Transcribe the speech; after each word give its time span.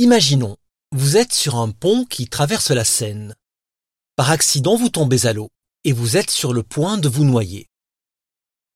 Imaginons, 0.00 0.56
vous 0.92 1.16
êtes 1.16 1.32
sur 1.32 1.56
un 1.56 1.70
pont 1.70 2.04
qui 2.04 2.28
traverse 2.28 2.70
la 2.70 2.84
Seine. 2.84 3.34
Par 4.14 4.30
accident, 4.30 4.76
vous 4.76 4.90
tombez 4.90 5.26
à 5.26 5.32
l'eau 5.32 5.48
et 5.82 5.92
vous 5.92 6.16
êtes 6.16 6.30
sur 6.30 6.52
le 6.52 6.62
point 6.62 6.98
de 6.98 7.08
vous 7.08 7.24
noyer. 7.24 7.66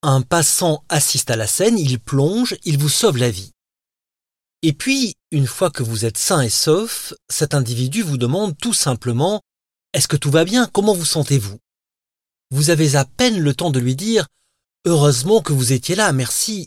Un 0.02 0.22
passant 0.22 0.82
assiste 0.88 1.30
à 1.30 1.36
la 1.36 1.46
scène, 1.46 1.78
il 1.78 2.00
plonge, 2.00 2.56
il 2.64 2.76
vous 2.76 2.88
sauve 2.88 3.18
la 3.18 3.30
vie. 3.30 3.52
Et 4.62 4.72
puis, 4.72 5.14
une 5.30 5.46
fois 5.46 5.70
que 5.70 5.84
vous 5.84 6.04
êtes 6.04 6.18
sain 6.18 6.40
et 6.40 6.50
sauf, 6.50 7.14
cet 7.30 7.54
individu 7.54 8.02
vous 8.02 8.18
demande 8.18 8.58
tout 8.58 8.74
simplement 8.74 9.42
Est-ce 9.94 10.08
que 10.08 10.16
tout 10.16 10.32
va 10.32 10.44
bien? 10.44 10.66
Comment 10.66 10.92
vous 10.92 11.04
sentez-vous? 11.04 11.60
Vous 12.50 12.70
avez 12.70 12.96
à 12.96 13.04
peine 13.04 13.38
le 13.38 13.54
temps 13.54 13.70
de 13.70 13.78
lui 13.78 13.94
dire 13.94 14.26
Heureusement 14.86 15.40
que 15.40 15.52
vous 15.52 15.72
étiez 15.72 15.94
là, 15.94 16.12
merci. 16.12 16.66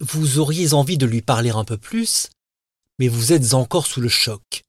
Vous 0.00 0.40
auriez 0.40 0.72
envie 0.72 0.98
de 0.98 1.06
lui 1.06 1.22
parler 1.22 1.50
un 1.50 1.64
peu 1.64 1.78
plus, 1.78 2.30
mais 3.02 3.08
vous 3.08 3.32
êtes 3.32 3.54
encore 3.54 3.88
sous 3.88 4.00
le 4.00 4.08
choc. 4.08 4.62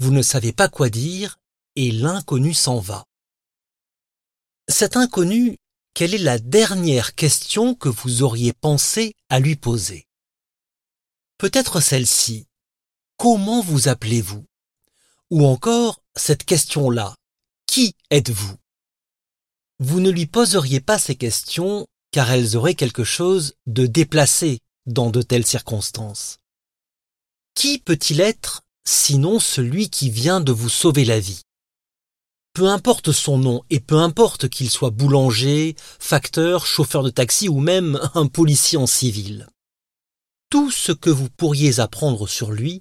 Vous 0.00 0.10
ne 0.10 0.20
savez 0.20 0.52
pas 0.52 0.68
quoi 0.68 0.90
dire, 0.90 1.38
et 1.76 1.92
l'inconnu 1.92 2.52
s'en 2.52 2.80
va. 2.80 3.04
Cet 4.66 4.96
inconnu, 4.96 5.58
quelle 5.94 6.12
est 6.12 6.18
la 6.18 6.40
dernière 6.40 7.14
question 7.14 7.76
que 7.76 7.88
vous 7.88 8.24
auriez 8.24 8.52
pensé 8.52 9.14
à 9.28 9.38
lui 9.38 9.54
poser? 9.54 10.08
Peut-être 11.36 11.80
celle-ci. 11.80 12.48
Comment 13.16 13.60
vous 13.60 13.86
appelez-vous? 13.86 14.44
Ou 15.30 15.46
encore 15.46 16.02
cette 16.16 16.42
question-là. 16.42 17.14
Qui 17.66 17.94
êtes-vous? 18.10 18.56
Vous 19.78 20.00
ne 20.00 20.10
lui 20.10 20.26
poseriez 20.26 20.80
pas 20.80 20.98
ces 20.98 21.14
questions 21.14 21.86
car 22.10 22.28
elles 22.32 22.56
auraient 22.56 22.74
quelque 22.74 23.04
chose 23.04 23.54
de 23.66 23.86
déplacé 23.86 24.58
dans 24.86 25.10
de 25.10 25.22
telles 25.22 25.46
circonstances. 25.46 26.40
Qui 27.58 27.80
peut-il 27.80 28.20
être 28.20 28.62
sinon 28.84 29.40
celui 29.40 29.90
qui 29.90 30.10
vient 30.10 30.40
de 30.40 30.52
vous 30.52 30.68
sauver 30.68 31.04
la 31.04 31.18
vie? 31.18 31.42
Peu 32.52 32.68
importe 32.68 33.10
son 33.10 33.36
nom 33.36 33.64
et 33.68 33.80
peu 33.80 33.96
importe 33.96 34.48
qu'il 34.48 34.70
soit 34.70 34.90
boulanger, 34.92 35.74
facteur, 35.98 36.66
chauffeur 36.66 37.02
de 37.02 37.10
taxi 37.10 37.48
ou 37.48 37.58
même 37.58 38.00
un 38.14 38.28
policier 38.28 38.78
en 38.78 38.86
civil. 38.86 39.48
Tout 40.50 40.70
ce 40.70 40.92
que 40.92 41.10
vous 41.10 41.28
pourriez 41.30 41.80
apprendre 41.80 42.28
sur 42.28 42.52
lui 42.52 42.80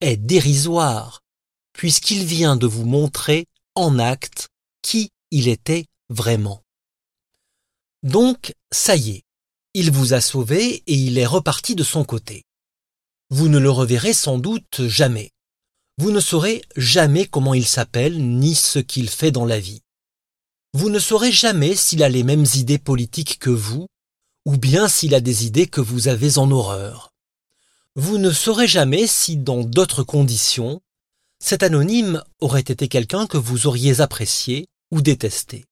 est 0.00 0.18
dérisoire, 0.18 1.18
puisqu'il 1.72 2.24
vient 2.24 2.54
de 2.54 2.68
vous 2.68 2.84
montrer 2.84 3.46
en 3.74 3.98
acte 3.98 4.50
qui 4.82 5.10
il 5.32 5.48
était 5.48 5.86
vraiment. 6.10 6.62
Donc, 8.04 8.54
ça 8.70 8.94
y 8.94 9.16
est, 9.16 9.22
il 9.74 9.90
vous 9.90 10.14
a 10.14 10.20
sauvé 10.20 10.84
et 10.86 10.94
il 10.94 11.18
est 11.18 11.26
reparti 11.26 11.74
de 11.74 11.82
son 11.82 12.04
côté. 12.04 12.44
Vous 13.34 13.48
ne 13.48 13.58
le 13.58 13.70
reverrez 13.70 14.12
sans 14.12 14.36
doute 14.36 14.86
jamais. 14.88 15.30
Vous 15.96 16.10
ne 16.10 16.20
saurez 16.20 16.60
jamais 16.76 17.24
comment 17.24 17.54
il 17.54 17.66
s'appelle 17.66 18.22
ni 18.22 18.54
ce 18.54 18.78
qu'il 18.78 19.08
fait 19.08 19.30
dans 19.30 19.46
la 19.46 19.58
vie. 19.58 19.80
Vous 20.74 20.90
ne 20.90 20.98
saurez 20.98 21.32
jamais 21.32 21.74
s'il 21.74 22.02
a 22.02 22.10
les 22.10 22.24
mêmes 22.24 22.44
idées 22.56 22.76
politiques 22.76 23.38
que 23.38 23.48
vous, 23.48 23.86
ou 24.44 24.58
bien 24.58 24.86
s'il 24.86 25.14
a 25.14 25.22
des 25.22 25.46
idées 25.46 25.66
que 25.66 25.80
vous 25.80 26.08
avez 26.08 26.36
en 26.36 26.50
horreur. 26.50 27.14
Vous 27.96 28.18
ne 28.18 28.32
saurez 28.32 28.68
jamais 28.68 29.06
si, 29.06 29.38
dans 29.38 29.64
d'autres 29.64 30.02
conditions, 30.02 30.82
cet 31.42 31.62
anonyme 31.62 32.22
aurait 32.38 32.60
été 32.60 32.86
quelqu'un 32.86 33.26
que 33.26 33.38
vous 33.38 33.66
auriez 33.66 34.02
apprécié 34.02 34.66
ou 34.90 35.00
détesté. 35.00 35.64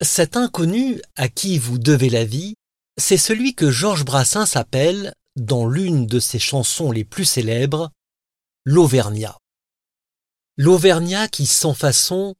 Cet 0.00 0.36
inconnu 0.36 1.02
à 1.16 1.28
qui 1.28 1.58
vous 1.58 1.78
devez 1.78 2.10
la 2.10 2.24
vie, 2.24 2.54
c'est 2.96 3.16
celui 3.16 3.56
que 3.56 3.72
Georges 3.72 4.04
Brassens 4.04 4.54
appelle 4.54 5.14
dans 5.36 5.66
l'une 5.66 6.06
de 6.06 6.20
ses 6.20 6.38
chansons 6.38 6.92
les 6.92 7.04
plus 7.04 7.24
célèbres, 7.24 7.90
l'Auvergnat. 8.64 9.36
L'Auvergnat 10.56 11.28
qui, 11.28 11.46
sans 11.46 11.74
façon, 11.74 12.34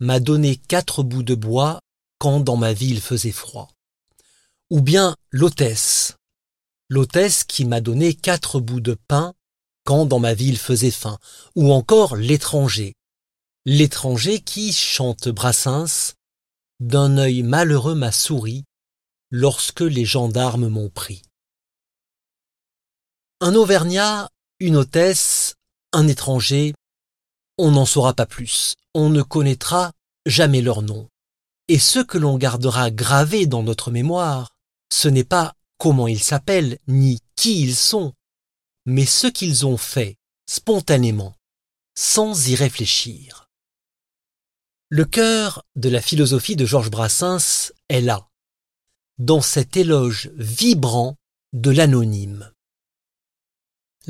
m'a 0.00 0.20
donné 0.20 0.56
quatre 0.56 1.02
bouts 1.02 1.22
de 1.22 1.34
bois 1.34 1.80
quand 2.18 2.40
dans 2.40 2.56
ma 2.56 2.72
il 2.72 3.00
faisait 3.00 3.32
froid. 3.32 3.68
Ou 4.70 4.80
bien 4.80 5.16
l'hôtesse. 5.30 6.16
L'hôtesse 6.88 7.44
qui 7.44 7.64
m'a 7.64 7.80
donné 7.80 8.14
quatre 8.14 8.60
bouts 8.60 8.80
de 8.80 8.96
pain 9.08 9.34
quand 9.84 10.06
dans 10.06 10.18
ma 10.18 10.32
il 10.32 10.58
faisait 10.58 10.90
faim. 10.90 11.18
Ou 11.54 11.72
encore 11.72 12.16
l'étranger. 12.16 12.94
L'étranger 13.64 14.40
qui, 14.40 14.72
chante 14.72 15.28
Brassens, 15.28 16.14
d'un 16.80 17.18
œil 17.18 17.42
malheureux 17.42 17.94
m'a 17.94 18.12
souri 18.12 18.64
lorsque 19.30 19.80
les 19.82 20.04
gendarmes 20.04 20.68
m'ont 20.68 20.90
pris. 20.90 21.22
Un 23.40 23.54
Auvergnat, 23.54 24.30
une 24.58 24.74
hôtesse, 24.74 25.54
un 25.92 26.08
étranger, 26.08 26.74
on 27.56 27.70
n'en 27.70 27.86
saura 27.86 28.12
pas 28.12 28.26
plus, 28.26 28.74
on 28.94 29.10
ne 29.10 29.22
connaîtra 29.22 29.92
jamais 30.26 30.60
leur 30.60 30.82
nom. 30.82 31.08
Et 31.68 31.78
ce 31.78 32.00
que 32.00 32.18
l'on 32.18 32.36
gardera 32.36 32.90
gravé 32.90 33.46
dans 33.46 33.62
notre 33.62 33.92
mémoire, 33.92 34.56
ce 34.92 35.06
n'est 35.06 35.22
pas 35.22 35.54
comment 35.76 36.08
ils 36.08 36.22
s'appellent, 36.22 36.78
ni 36.88 37.20
qui 37.36 37.62
ils 37.62 37.76
sont, 37.76 38.12
mais 38.86 39.06
ce 39.06 39.28
qu'ils 39.28 39.66
ont 39.66 39.76
fait, 39.76 40.16
spontanément, 40.50 41.36
sans 41.96 42.48
y 42.48 42.56
réfléchir. 42.56 43.48
Le 44.88 45.04
cœur 45.04 45.62
de 45.76 45.88
la 45.88 46.00
philosophie 46.00 46.56
de 46.56 46.66
Georges 46.66 46.90
Brassens 46.90 47.70
est 47.88 48.00
là, 48.00 48.26
dans 49.18 49.42
cet 49.42 49.76
éloge 49.76 50.32
vibrant 50.34 51.14
de 51.52 51.70
l'anonyme 51.70 52.50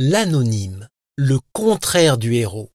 l'anonyme, 0.01 0.89
le 1.17 1.41
contraire 1.53 2.19
du 2.19 2.35
héros. 2.37 2.71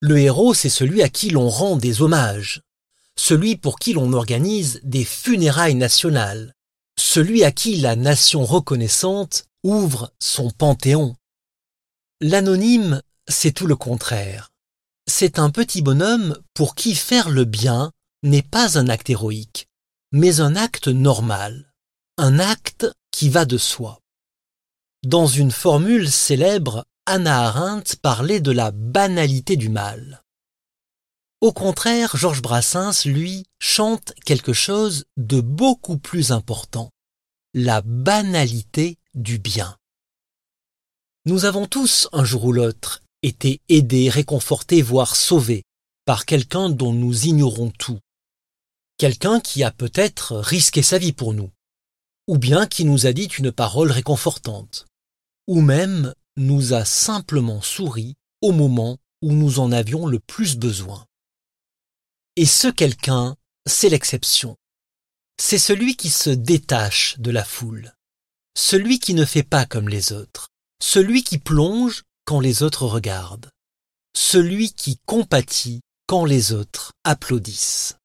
Le 0.00 0.18
héros, 0.18 0.54
c'est 0.54 0.68
celui 0.68 1.00
à 1.00 1.08
qui 1.08 1.30
l'on 1.30 1.48
rend 1.48 1.76
des 1.76 2.02
hommages, 2.02 2.62
celui 3.16 3.56
pour 3.56 3.78
qui 3.78 3.92
l'on 3.92 4.12
organise 4.12 4.80
des 4.82 5.04
funérailles 5.04 5.76
nationales, 5.76 6.52
celui 6.98 7.44
à 7.44 7.52
qui 7.52 7.76
la 7.76 7.94
nation 7.94 8.44
reconnaissante 8.44 9.44
ouvre 9.62 10.12
son 10.18 10.50
panthéon. 10.50 11.14
L'anonyme, 12.20 13.02
c'est 13.28 13.52
tout 13.52 13.68
le 13.68 13.76
contraire. 13.76 14.50
C'est 15.08 15.38
un 15.38 15.50
petit 15.50 15.80
bonhomme 15.80 16.36
pour 16.54 16.74
qui 16.74 16.96
faire 16.96 17.30
le 17.30 17.44
bien 17.44 17.92
n'est 18.24 18.42
pas 18.42 18.78
un 18.78 18.88
acte 18.88 19.10
héroïque, 19.10 19.68
mais 20.10 20.40
un 20.40 20.56
acte 20.56 20.88
normal, 20.88 21.72
un 22.18 22.40
acte 22.40 22.88
qui 23.12 23.28
va 23.28 23.44
de 23.44 23.58
soi. 23.58 24.01
Dans 25.04 25.26
une 25.26 25.50
formule 25.50 26.08
célèbre, 26.08 26.86
Anna 27.06 27.46
Arendt 27.46 27.96
parlait 27.96 28.38
de 28.38 28.52
la 28.52 28.70
banalité 28.70 29.56
du 29.56 29.68
mal. 29.68 30.22
Au 31.40 31.52
contraire, 31.52 32.16
Georges 32.16 32.40
Brassens, 32.40 33.04
lui, 33.04 33.46
chante 33.58 34.14
quelque 34.24 34.52
chose 34.52 35.04
de 35.16 35.40
beaucoup 35.40 35.98
plus 35.98 36.30
important, 36.30 36.90
la 37.52 37.82
banalité 37.82 38.96
du 39.14 39.40
bien. 39.40 39.76
Nous 41.26 41.46
avons 41.46 41.66
tous, 41.66 42.08
un 42.12 42.22
jour 42.22 42.44
ou 42.44 42.52
l'autre, 42.52 43.02
été 43.24 43.60
aidés, 43.68 44.08
réconfortés, 44.08 44.82
voire 44.82 45.16
sauvés 45.16 45.64
par 46.04 46.26
quelqu'un 46.26 46.70
dont 46.70 46.92
nous 46.92 47.26
ignorons 47.26 47.70
tout. 47.70 47.98
Quelqu'un 48.98 49.40
qui 49.40 49.64
a 49.64 49.72
peut-être 49.72 50.36
risqué 50.36 50.80
sa 50.80 50.98
vie 50.98 51.12
pour 51.12 51.34
nous, 51.34 51.50
ou 52.28 52.38
bien 52.38 52.68
qui 52.68 52.84
nous 52.84 53.06
a 53.06 53.12
dit 53.12 53.26
une 53.26 53.50
parole 53.50 53.90
réconfortante 53.90 54.86
ou 55.46 55.60
même 55.60 56.14
nous 56.36 56.72
a 56.72 56.84
simplement 56.84 57.62
souri 57.62 58.14
au 58.40 58.52
moment 58.52 58.98
où 59.22 59.32
nous 59.32 59.58
en 59.58 59.72
avions 59.72 60.06
le 60.06 60.18
plus 60.18 60.56
besoin. 60.56 61.06
Et 62.36 62.46
ce 62.46 62.68
quelqu'un, 62.68 63.36
c'est 63.66 63.88
l'exception. 63.88 64.56
C'est 65.38 65.58
celui 65.58 65.96
qui 65.96 66.10
se 66.10 66.30
détache 66.30 67.18
de 67.18 67.30
la 67.30 67.44
foule, 67.44 67.94
celui 68.56 68.98
qui 68.98 69.14
ne 69.14 69.24
fait 69.24 69.42
pas 69.42 69.66
comme 69.66 69.88
les 69.88 70.12
autres, 70.12 70.48
celui 70.82 71.22
qui 71.22 71.38
plonge 71.38 72.02
quand 72.24 72.40
les 72.40 72.62
autres 72.62 72.86
regardent, 72.86 73.50
celui 74.16 74.72
qui 74.72 74.98
compatit 75.06 75.80
quand 76.06 76.24
les 76.24 76.52
autres 76.52 76.92
applaudissent. 77.04 77.96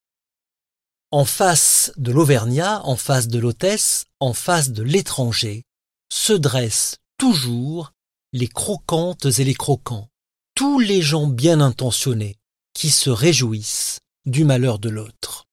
En 1.12 1.26
face 1.26 1.92
de 1.98 2.12
l'Auvergnat, 2.12 2.84
en 2.84 2.98
face 2.98 3.28
de 3.28 3.40
l'hôtesse, 3.40 4.06
en 4.20 4.34
face 4.34 4.72
de 4.72 4.84
l'étranger, 4.84 5.64
se 6.12 6.34
dresse 6.34 6.98
toujours 7.18 7.94
les 8.34 8.48
croquantes 8.48 9.26
et 9.26 9.44
les 9.44 9.56
croquants, 9.56 10.10
tous 10.56 10.80
les 10.80 11.02
gens 11.02 11.28
bien 11.28 11.62
intentionnés 11.62 12.38
qui 12.74 12.90
se 12.90 13.10
réjouissent 13.10 14.00
du 14.26 14.44
malheur 14.44 14.80
de 14.80 14.90
l'autre. 14.90 15.46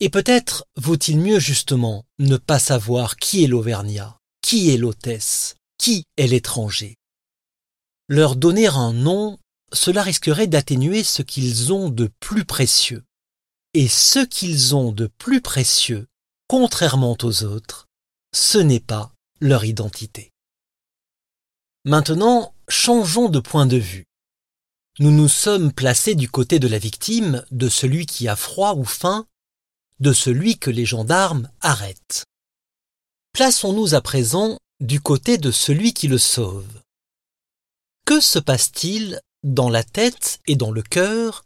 Et 0.00 0.10
peut-être 0.10 0.66
vaut-il 0.76 1.18
mieux 1.18 1.38
justement 1.38 2.04
ne 2.18 2.36
pas 2.36 2.58
savoir 2.58 3.16
qui 3.16 3.44
est 3.44 3.46
l'Auvergnat, 3.46 4.18
qui 4.42 4.70
est 4.70 4.76
l'hôtesse, 4.76 5.54
qui 5.78 6.04
est 6.16 6.26
l'étranger. 6.26 6.96
Leur 8.08 8.36
donner 8.36 8.66
un 8.66 8.92
nom, 8.92 9.38
cela 9.72 10.02
risquerait 10.02 10.46
d'atténuer 10.46 11.04
ce 11.04 11.22
qu'ils 11.22 11.72
ont 11.72 11.88
de 11.88 12.10
plus 12.20 12.44
précieux. 12.44 13.04
Et 13.72 13.88
ce 13.88 14.18
qu'ils 14.18 14.76
ont 14.76 14.92
de 14.92 15.06
plus 15.06 15.40
précieux, 15.40 16.06
contrairement 16.48 17.16
aux 17.22 17.44
autres, 17.44 17.86
ce 18.34 18.58
n'est 18.58 18.80
pas 18.80 19.12
leur 19.40 19.64
identité. 19.64 20.33
Maintenant, 21.86 22.54
changeons 22.66 23.28
de 23.28 23.40
point 23.40 23.66
de 23.66 23.76
vue. 23.76 24.06
Nous 25.00 25.10
nous 25.10 25.28
sommes 25.28 25.70
placés 25.70 26.14
du 26.14 26.30
côté 26.30 26.58
de 26.58 26.66
la 26.66 26.78
victime, 26.78 27.44
de 27.50 27.68
celui 27.68 28.06
qui 28.06 28.26
a 28.26 28.36
froid 28.36 28.74
ou 28.74 28.84
faim, 28.84 29.26
de 30.00 30.14
celui 30.14 30.56
que 30.58 30.70
les 30.70 30.86
gendarmes 30.86 31.50
arrêtent. 31.60 32.24
Plaçons-nous 33.32 33.94
à 33.94 34.00
présent 34.00 34.58
du 34.80 35.00
côté 35.00 35.36
de 35.36 35.50
celui 35.50 35.92
qui 35.92 36.08
le 36.08 36.16
sauve. 36.16 36.80
Que 38.06 38.20
se 38.20 38.38
passe-t-il 38.38 39.20
dans 39.42 39.68
la 39.68 39.84
tête 39.84 40.40
et 40.46 40.56
dans 40.56 40.70
le 40.70 40.82
cœur 40.82 41.44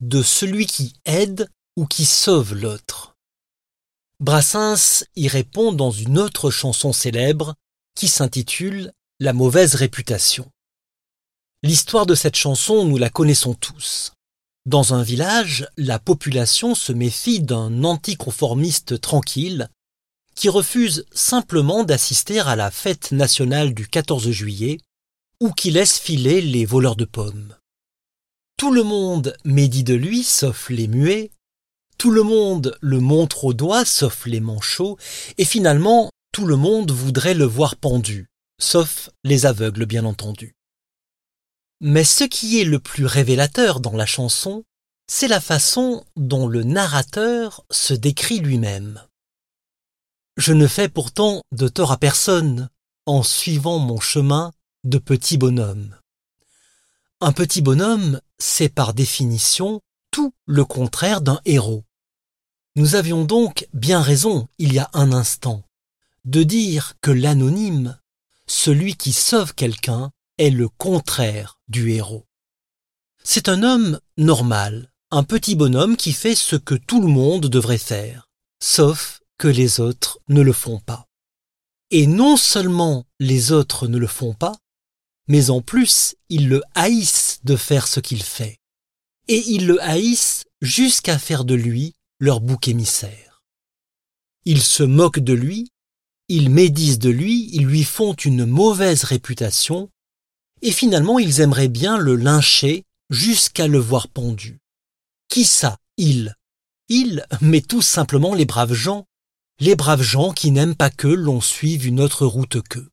de 0.00 0.22
celui 0.22 0.66
qui 0.66 0.94
aide 1.04 1.50
ou 1.76 1.86
qui 1.86 2.06
sauve 2.06 2.54
l'autre? 2.54 3.14
Brassens 4.20 5.04
y 5.16 5.28
répond 5.28 5.72
dans 5.72 5.90
une 5.90 6.18
autre 6.18 6.50
chanson 6.50 6.94
célèbre 6.94 7.54
qui 7.94 8.08
s'intitule 8.08 8.92
La 9.18 9.32
mauvaise 9.32 9.76
réputation. 9.76 10.46
L'histoire 11.62 12.04
de 12.04 12.14
cette 12.14 12.36
chanson, 12.36 12.84
nous 12.84 12.98
la 12.98 13.08
connaissons 13.08 13.54
tous. 13.54 14.12
Dans 14.66 14.92
un 14.92 15.02
village, 15.02 15.66
la 15.78 15.98
population 15.98 16.74
se 16.74 16.92
méfie 16.92 17.40
d'un 17.40 17.82
anticonformiste 17.82 19.00
tranquille 19.00 19.70
qui 20.34 20.50
refuse 20.50 21.06
simplement 21.12 21.82
d'assister 21.82 22.40
à 22.40 22.56
la 22.56 22.70
fête 22.70 23.10
nationale 23.10 23.72
du 23.72 23.88
14 23.88 24.30
juillet 24.32 24.80
ou 25.40 25.50
qui 25.50 25.70
laisse 25.70 25.98
filer 25.98 26.42
les 26.42 26.66
voleurs 26.66 26.96
de 26.96 27.06
pommes. 27.06 27.56
Tout 28.58 28.70
le 28.70 28.82
monde 28.82 29.34
médit 29.46 29.82
de 29.82 29.94
lui, 29.94 30.24
sauf 30.24 30.68
les 30.68 30.88
muets, 30.88 31.30
tout 31.96 32.10
le 32.10 32.22
monde 32.22 32.76
le 32.82 33.00
montre 33.00 33.46
au 33.46 33.54
doigt, 33.54 33.86
sauf 33.86 34.26
les 34.26 34.40
manchots, 34.40 34.98
et 35.38 35.46
finalement 35.46 36.10
tout 36.32 36.44
le 36.44 36.56
monde 36.56 36.90
voudrait 36.90 37.32
le 37.32 37.46
voir 37.46 37.76
pendu, 37.76 38.26
sauf 38.58 39.10
les 39.24 39.46
aveugles 39.46 39.86
bien 39.86 40.04
entendu. 40.04 40.56
Mais 41.80 42.04
ce 42.04 42.24
qui 42.24 42.60
est 42.60 42.64
le 42.64 42.78
plus 42.78 43.06
révélateur 43.06 43.80
dans 43.80 43.92
la 43.92 44.06
chanson, 44.06 44.64
c'est 45.08 45.28
la 45.28 45.40
façon 45.40 46.04
dont 46.16 46.48
le 46.48 46.62
narrateur 46.62 47.64
se 47.70 47.94
décrit 47.94 48.40
lui-même. 48.40 49.02
Je 50.36 50.52
ne 50.52 50.66
fais 50.66 50.88
pourtant 50.88 51.42
de 51.52 51.68
tort 51.68 51.92
à 51.92 51.96
personne 51.96 52.68
en 53.06 53.22
suivant 53.22 53.78
mon 53.78 54.00
chemin 54.00 54.52
de 54.84 54.98
petit 54.98 55.38
bonhomme. 55.38 55.96
Un 57.20 57.32
petit 57.32 57.62
bonhomme, 57.62 58.20
c'est 58.38 58.68
par 58.68 58.92
définition 58.92 59.80
tout 60.10 60.34
le 60.46 60.64
contraire 60.64 61.20
d'un 61.20 61.40
héros. 61.44 61.84
Nous 62.74 62.94
avions 62.94 63.24
donc 63.24 63.68
bien 63.72 64.02
raison, 64.02 64.48
il 64.58 64.74
y 64.74 64.78
a 64.78 64.90
un 64.92 65.12
instant, 65.12 65.62
de 66.24 66.42
dire 66.42 66.94
que 67.00 67.10
l'anonyme, 67.10 67.98
celui 68.46 68.94
qui 68.94 69.12
sauve 69.12 69.54
quelqu'un, 69.54 70.10
est 70.38 70.50
le 70.50 70.68
contraire 70.68 71.58
du 71.68 71.90
héros. 71.90 72.26
C'est 73.24 73.48
un 73.48 73.62
homme 73.62 73.98
normal, 74.16 74.92
un 75.10 75.24
petit 75.24 75.56
bonhomme 75.56 75.96
qui 75.96 76.12
fait 76.12 76.34
ce 76.34 76.56
que 76.56 76.74
tout 76.74 77.00
le 77.00 77.08
monde 77.08 77.46
devrait 77.46 77.78
faire, 77.78 78.28
sauf 78.62 79.20
que 79.38 79.48
les 79.48 79.80
autres 79.80 80.18
ne 80.28 80.42
le 80.42 80.52
font 80.52 80.78
pas. 80.78 81.06
Et 81.90 82.06
non 82.06 82.36
seulement 82.36 83.06
les 83.18 83.52
autres 83.52 83.88
ne 83.88 83.98
le 83.98 84.06
font 84.06 84.34
pas, 84.34 84.56
mais 85.28 85.50
en 85.50 85.60
plus 85.60 86.16
ils 86.28 86.48
le 86.48 86.62
haïssent 86.74 87.40
de 87.44 87.56
faire 87.56 87.88
ce 87.88 88.00
qu'il 88.00 88.22
fait. 88.22 88.58
Et 89.28 89.42
ils 89.48 89.66
le 89.66 89.82
haïssent 89.82 90.44
jusqu'à 90.60 91.18
faire 91.18 91.44
de 91.44 91.54
lui 91.54 91.94
leur 92.18 92.40
bouc 92.40 92.68
émissaire. 92.68 93.42
Ils 94.44 94.62
se 94.62 94.82
moquent 94.82 95.20
de 95.20 95.32
lui, 95.32 95.70
ils 96.28 96.50
médisent 96.50 96.98
de 96.98 97.10
lui, 97.10 97.48
ils 97.52 97.66
lui 97.66 97.84
font 97.84 98.14
une 98.14 98.46
mauvaise 98.46 99.04
réputation, 99.04 99.90
et 100.62 100.72
finalement 100.72 101.18
ils 101.18 101.40
aimeraient 101.40 101.68
bien 101.68 101.98
le 101.98 102.16
lyncher 102.16 102.84
jusqu'à 103.10 103.68
le 103.68 103.78
voir 103.78 104.08
pendu. 104.08 104.58
Qui 105.28 105.44
ça, 105.44 105.76
ils 105.96 106.34
Ils, 106.88 107.24
mais 107.40 107.60
tout 107.60 107.82
simplement 107.82 108.34
les 108.34 108.44
braves 108.44 108.74
gens, 108.74 109.06
les 109.60 109.76
braves 109.76 110.02
gens 110.02 110.32
qui 110.32 110.50
n'aiment 110.50 110.74
pas 110.76 110.90
que 110.90 111.08
l'on 111.08 111.40
suive 111.40 111.86
une 111.86 112.00
autre 112.00 112.26
route 112.26 112.60
qu'eux. 112.62 112.90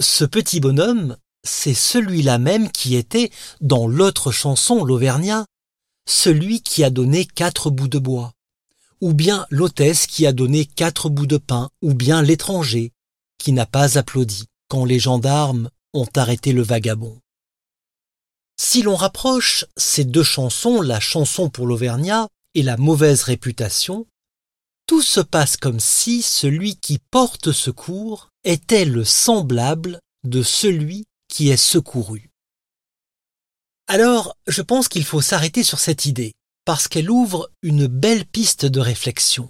Ce 0.00 0.24
petit 0.24 0.60
bonhomme, 0.60 1.16
c'est 1.44 1.74
celui-là 1.74 2.38
même 2.38 2.70
qui 2.70 2.96
était, 2.96 3.30
dans 3.60 3.86
l'autre 3.86 4.32
chanson, 4.32 4.84
l'Auvergnat, 4.84 5.46
celui 6.08 6.60
qui 6.60 6.84
a 6.84 6.90
donné 6.90 7.24
quatre 7.24 7.70
bouts 7.70 7.88
de 7.88 7.98
bois, 7.98 8.32
ou 9.00 9.14
bien 9.14 9.46
l'hôtesse 9.50 10.06
qui 10.06 10.26
a 10.26 10.32
donné 10.32 10.64
quatre 10.64 11.08
bouts 11.08 11.26
de 11.26 11.36
pain, 11.36 11.70
ou 11.82 11.94
bien 11.94 12.22
l'étranger 12.22 12.92
qui 13.38 13.52
n'a 13.52 13.66
pas 13.66 13.98
applaudi 13.98 14.44
quand 14.68 14.84
les 14.84 14.98
gendarmes 14.98 15.70
ont 15.92 16.08
arrêté 16.16 16.52
le 16.52 16.62
vagabond. 16.62 17.20
Si 18.58 18.82
l'on 18.82 18.96
rapproche 18.96 19.66
ces 19.76 20.04
deux 20.04 20.22
chansons, 20.22 20.80
la 20.80 21.00
chanson 21.00 21.50
pour 21.50 21.66
l'Auvergnat 21.66 22.28
et 22.54 22.62
la 22.62 22.76
mauvaise 22.76 23.22
réputation, 23.22 24.06
tout 24.86 25.02
se 25.02 25.20
passe 25.20 25.56
comme 25.56 25.80
si 25.80 26.22
celui 26.22 26.76
qui 26.76 26.98
porte 26.98 27.52
secours 27.52 28.30
était 28.44 28.84
le 28.84 29.04
semblable 29.04 30.00
de 30.24 30.42
celui 30.42 31.04
qui 31.28 31.50
est 31.50 31.56
secouru. 31.56 32.30
Alors, 33.88 34.36
je 34.46 34.62
pense 34.62 34.88
qu'il 34.88 35.04
faut 35.04 35.20
s'arrêter 35.20 35.62
sur 35.62 35.78
cette 35.78 36.06
idée, 36.06 36.32
parce 36.66 36.88
qu'elle 36.88 37.10
ouvre 37.10 37.50
une 37.62 37.86
belle 37.86 38.26
piste 38.26 38.66
de 38.66 38.80
réflexion. 38.80 39.48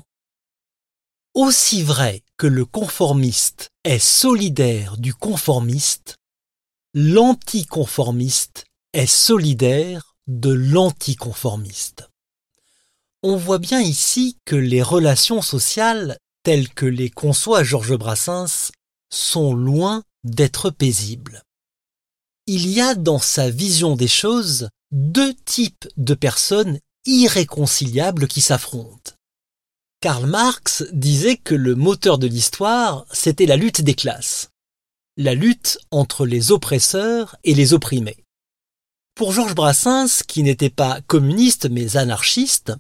Aussi 1.35 1.83
vrai 1.83 2.23
que 2.37 2.47
le 2.47 2.65
conformiste 2.65 3.71
est 3.83 3.99
solidaire 3.99 4.97
du 4.99 5.13
conformiste, 5.13 6.15
l'anticonformiste 6.95 8.67
est 8.93 9.07
solidaire 9.07 10.15
de 10.29 10.51
l'anticonformiste. 10.51 12.09
On 13.25 13.37
voit 13.37 13.59
bien 13.59 13.81
ici 13.81 14.39
que 14.45 14.55
les 14.55 14.83
relations 14.83 15.43
sociales, 15.43 16.19
telles 16.45 16.69
que 16.69 16.87
les 16.87 17.11
conçoit 17.11 17.65
Georges 17.65 17.97
Brassens, 17.97 18.71
sont 19.11 19.55
loin 19.55 20.05
d'être 20.23 20.71
paisibles 20.71 21.43
il 22.47 22.69
y 22.69 22.81
a 22.81 22.95
dans 22.95 23.19
sa 23.19 23.51
vision 23.51 23.97
des 23.97 24.09
choses 24.09 24.69
deux 24.93 25.35
types 25.35 25.89
de 25.97 26.15
personnes 26.15 26.79
irréconciliables 27.07 28.29
qui 28.29 28.41
s'affrontent. 28.41 29.13
Karl 30.01 30.27
Marx 30.27 30.85
disait 30.93 31.37
que 31.37 31.55
le 31.55 31.75
moteur 31.75 32.19
de 32.19 32.27
l'histoire, 32.27 33.07
c'était 33.11 33.47
la 33.47 33.57
lutte 33.57 33.81
des 33.81 33.95
classes, 33.95 34.51
la 35.17 35.35
lutte 35.35 35.79
entre 35.91 36.27
les 36.27 36.53
oppresseurs 36.53 37.37
et 37.45 37.55
les 37.55 37.73
opprimés. 37.73 38.25
Pour 39.15 39.33
Georges 39.33 39.55
Brassens, 39.55 40.23
qui 40.29 40.43
n'était 40.43 40.71
pas 40.71 41.01
communiste 41.07 41.71
mais 41.71 41.97
anarchiste, 41.97 42.75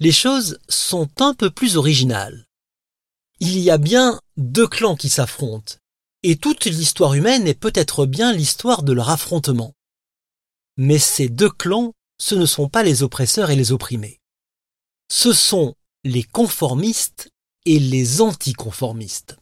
les 0.00 0.12
choses 0.12 0.58
sont 0.68 1.08
un 1.20 1.34
peu 1.34 1.50
plus 1.50 1.76
originales. 1.76 2.46
Il 3.40 3.58
y 3.60 3.70
a 3.70 3.78
bien 3.78 4.20
deux 4.36 4.66
clans 4.66 4.96
qui 4.96 5.08
s'affrontent, 5.08 5.76
et 6.24 6.36
toute 6.36 6.64
l'histoire 6.64 7.14
humaine 7.14 7.46
est 7.46 7.54
peut-être 7.54 8.06
bien 8.06 8.32
l'histoire 8.32 8.82
de 8.82 8.92
leur 8.92 9.10
affrontement. 9.10 9.74
Mais 10.76 10.98
ces 10.98 11.28
deux 11.28 11.50
clans, 11.50 11.92
ce 12.18 12.34
ne 12.34 12.46
sont 12.46 12.68
pas 12.68 12.82
les 12.82 13.02
oppresseurs 13.02 13.50
et 13.50 13.56
les 13.56 13.72
opprimés. 13.72 14.20
Ce 15.10 15.32
sont 15.32 15.74
les 16.04 16.22
conformistes 16.22 17.30
et 17.64 17.78
les 17.78 18.20
anticonformistes. 18.20 19.36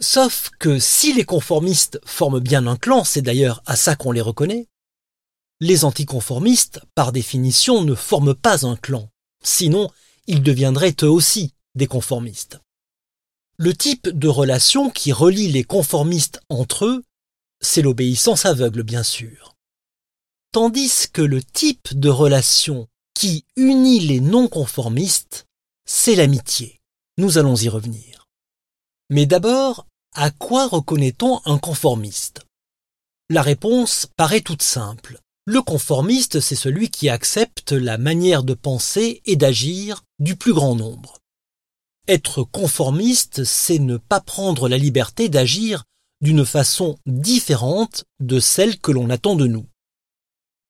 Sauf 0.00 0.50
que 0.58 0.78
si 0.78 1.12
les 1.12 1.24
conformistes 1.24 2.00
forment 2.04 2.40
bien 2.40 2.66
un 2.66 2.76
clan, 2.76 3.04
c'est 3.04 3.22
d'ailleurs 3.22 3.62
à 3.66 3.76
ça 3.76 3.94
qu'on 3.96 4.12
les 4.12 4.20
reconnaît, 4.20 4.68
les 5.60 5.84
anticonformistes, 5.84 6.80
par 6.94 7.12
définition, 7.12 7.82
ne 7.82 7.94
forment 7.94 8.34
pas 8.34 8.66
un 8.66 8.76
clan, 8.76 9.08
sinon 9.44 9.90
ils 10.26 10.42
deviendraient 10.42 10.96
eux 11.02 11.10
aussi 11.10 11.54
des 11.74 11.86
conformistes 11.86 12.58
le 13.62 13.74
type 13.74 14.08
de 14.08 14.26
relation 14.26 14.90
qui 14.90 15.12
relie 15.12 15.46
les 15.46 15.62
conformistes 15.62 16.40
entre 16.48 16.84
eux, 16.84 17.04
c'est 17.60 17.80
l'obéissance 17.80 18.44
aveugle, 18.44 18.82
bien 18.82 19.04
sûr. 19.04 19.54
Tandis 20.52 21.08
que 21.10 21.22
le 21.22 21.42
type 21.42 21.98
de 21.98 22.10
relation 22.10 22.86
qui 23.14 23.46
unit 23.56 24.00
les 24.00 24.20
non-conformistes, 24.20 25.46
c'est 25.86 26.14
l'amitié. 26.14 26.78
Nous 27.16 27.38
allons 27.38 27.56
y 27.56 27.70
revenir. 27.70 28.28
Mais 29.08 29.24
d'abord, 29.24 29.86
à 30.14 30.30
quoi 30.30 30.66
reconnaît-on 30.66 31.40
un 31.46 31.56
conformiste? 31.56 32.42
La 33.30 33.40
réponse 33.40 34.06
paraît 34.18 34.42
toute 34.42 34.62
simple. 34.62 35.18
Le 35.46 35.62
conformiste, 35.62 36.40
c'est 36.40 36.54
celui 36.54 36.90
qui 36.90 37.08
accepte 37.08 37.72
la 37.72 37.96
manière 37.96 38.42
de 38.42 38.52
penser 38.52 39.22
et 39.24 39.36
d'agir 39.36 40.04
du 40.18 40.36
plus 40.36 40.52
grand 40.52 40.76
nombre. 40.76 41.18
Être 42.08 42.44
conformiste, 42.44 43.44
c'est 43.44 43.78
ne 43.78 43.96
pas 43.96 44.20
prendre 44.20 44.68
la 44.68 44.76
liberté 44.76 45.30
d'agir 45.30 45.84
d'une 46.20 46.44
façon 46.44 46.98
différente 47.06 48.04
de 48.20 48.38
celle 48.38 48.78
que 48.78 48.92
l'on 48.92 49.08
attend 49.08 49.34
de 49.34 49.46
nous. 49.46 49.66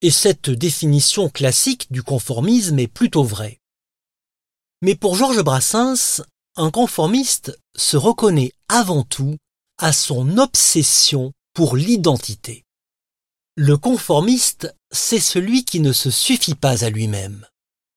Et 0.02 0.10
cette 0.10 0.50
définition 0.50 1.28
classique 1.28 1.86
du 1.90 2.02
conformisme 2.02 2.78
est 2.78 2.88
plutôt 2.88 3.22
vraie. 3.24 3.60
Mais 4.82 4.96
pour 4.96 5.14
Georges 5.14 5.42
Brassens, 5.42 6.22
un 6.56 6.70
conformiste 6.70 7.56
se 7.76 7.96
reconnaît 7.96 8.52
avant 8.68 9.04
tout 9.04 9.36
à 9.78 9.92
son 9.92 10.38
obsession 10.38 11.32
pour 11.54 11.76
l'identité. 11.76 12.64
Le 13.56 13.76
conformiste, 13.76 14.74
c'est 14.90 15.20
celui 15.20 15.64
qui 15.64 15.78
ne 15.80 15.92
se 15.92 16.10
suffit 16.10 16.56
pas 16.56 16.84
à 16.84 16.90
lui-même, 16.90 17.46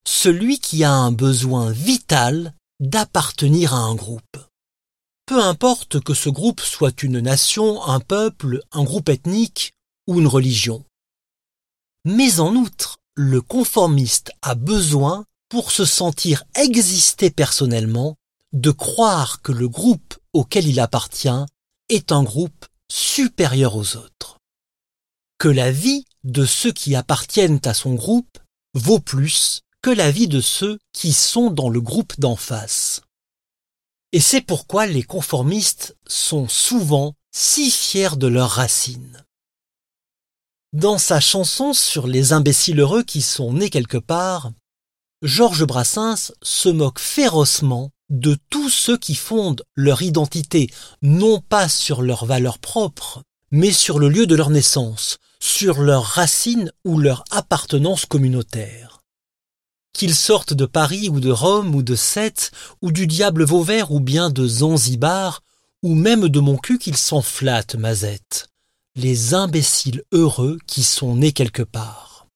celui 0.07 0.59
qui 0.59 0.83
a 0.83 0.91
un 0.91 1.11
besoin 1.11 1.71
vital 1.71 2.53
d'appartenir 2.79 3.73
à 3.73 3.79
un 3.79 3.95
groupe. 3.95 4.37
Peu 5.25 5.41
importe 5.41 6.01
que 6.01 6.13
ce 6.13 6.29
groupe 6.29 6.61
soit 6.61 7.01
une 7.01 7.19
nation, 7.19 7.83
un 7.83 7.99
peuple, 7.99 8.61
un 8.71 8.83
groupe 8.83 9.09
ethnique 9.09 9.71
ou 10.07 10.19
une 10.19 10.27
religion. 10.27 10.83
Mais 12.05 12.39
en 12.39 12.55
outre, 12.55 12.99
le 13.15 13.41
conformiste 13.41 14.31
a 14.43 14.53
besoin, 14.55 15.25
pour 15.49 15.71
se 15.71 15.85
sentir 15.85 16.43
exister 16.55 17.29
personnellement, 17.31 18.15
de 18.53 18.71
croire 18.71 19.41
que 19.41 19.51
le 19.51 19.67
groupe 19.67 20.15
auquel 20.33 20.67
il 20.67 20.79
appartient 20.79 21.45
est 21.89 22.11
un 22.11 22.23
groupe 22.23 22.65
supérieur 22.91 23.75
aux 23.75 23.97
autres. 23.97 24.39
Que 25.37 25.49
la 25.49 25.71
vie 25.71 26.05
de 26.23 26.45
ceux 26.45 26.71
qui 26.71 26.95
appartiennent 26.95 27.61
à 27.65 27.73
son 27.73 27.95
groupe 27.95 28.37
vaut 28.73 28.99
plus 28.99 29.61
que 29.81 29.89
la 29.89 30.11
vie 30.11 30.27
de 30.27 30.41
ceux 30.41 30.79
qui 30.93 31.11
sont 31.11 31.51
dans 31.51 31.69
le 31.69 31.81
groupe 31.81 32.19
d'en 32.19 32.35
face. 32.35 33.01
Et 34.11 34.19
c'est 34.19 34.41
pourquoi 34.41 34.85
les 34.85 35.03
conformistes 35.03 35.97
sont 36.07 36.47
souvent 36.47 37.15
si 37.31 37.69
fiers 37.69 38.15
de 38.15 38.27
leurs 38.27 38.51
racines. 38.51 39.24
Dans 40.75 40.97
sa 40.97 41.21
chanson 41.21 41.71
sur 41.71 42.05
les 42.05 42.33
imbéciles 42.33 42.81
heureux 42.81 43.03
qui 43.03 43.21
sont 43.21 43.53
nés 43.53 43.69
quelque 43.69 43.95
part, 43.95 44.51
Georges 45.21 45.65
Brassens 45.65 46.33
se 46.41 46.67
moque 46.67 46.99
férocement 46.99 47.91
de 48.09 48.37
tous 48.49 48.69
ceux 48.69 48.97
qui 48.97 49.15
fondent 49.15 49.63
leur 49.75 50.01
identité 50.01 50.69
non 51.01 51.39
pas 51.39 51.69
sur 51.69 52.01
leurs 52.01 52.25
valeurs 52.25 52.59
propres, 52.59 53.23
mais 53.51 53.71
sur 53.71 53.99
le 53.99 54.09
lieu 54.09 54.27
de 54.27 54.35
leur 54.35 54.49
naissance, 54.49 55.17
sur 55.39 55.79
leurs 55.79 56.03
racines 56.03 56.73
ou 56.83 56.99
leur 56.99 57.23
appartenance 57.31 58.05
communautaire. 58.05 58.99
Qu'ils 59.93 60.13
sortent 60.13 60.53
de 60.53 60.65
Paris 60.65 61.07
ou 61.07 61.21
de 61.21 61.31
Rome 61.31 61.73
ou 61.73 61.83
de 61.83 61.95
Sète 61.95 62.51
ou 62.81 62.91
du 62.91 63.07
diable 63.07 63.45
Vauvert 63.45 63.93
ou 63.93 64.01
bien 64.01 64.29
de 64.29 64.45
Zanzibar 64.45 65.41
ou 65.83 65.95
même 65.95 66.27
de 66.27 66.39
mon 66.41 66.57
cul 66.57 66.79
qu'ils 66.79 66.97
s'en 66.97 67.21
flattent, 67.21 67.75
Mazette. 67.75 68.49
Les 68.97 69.33
imbéciles 69.33 70.03
heureux 70.13 70.57
qui 70.67 70.81
sont 70.81 71.17
nés 71.17 71.33
quelque 71.33 71.63
part. 71.63 72.27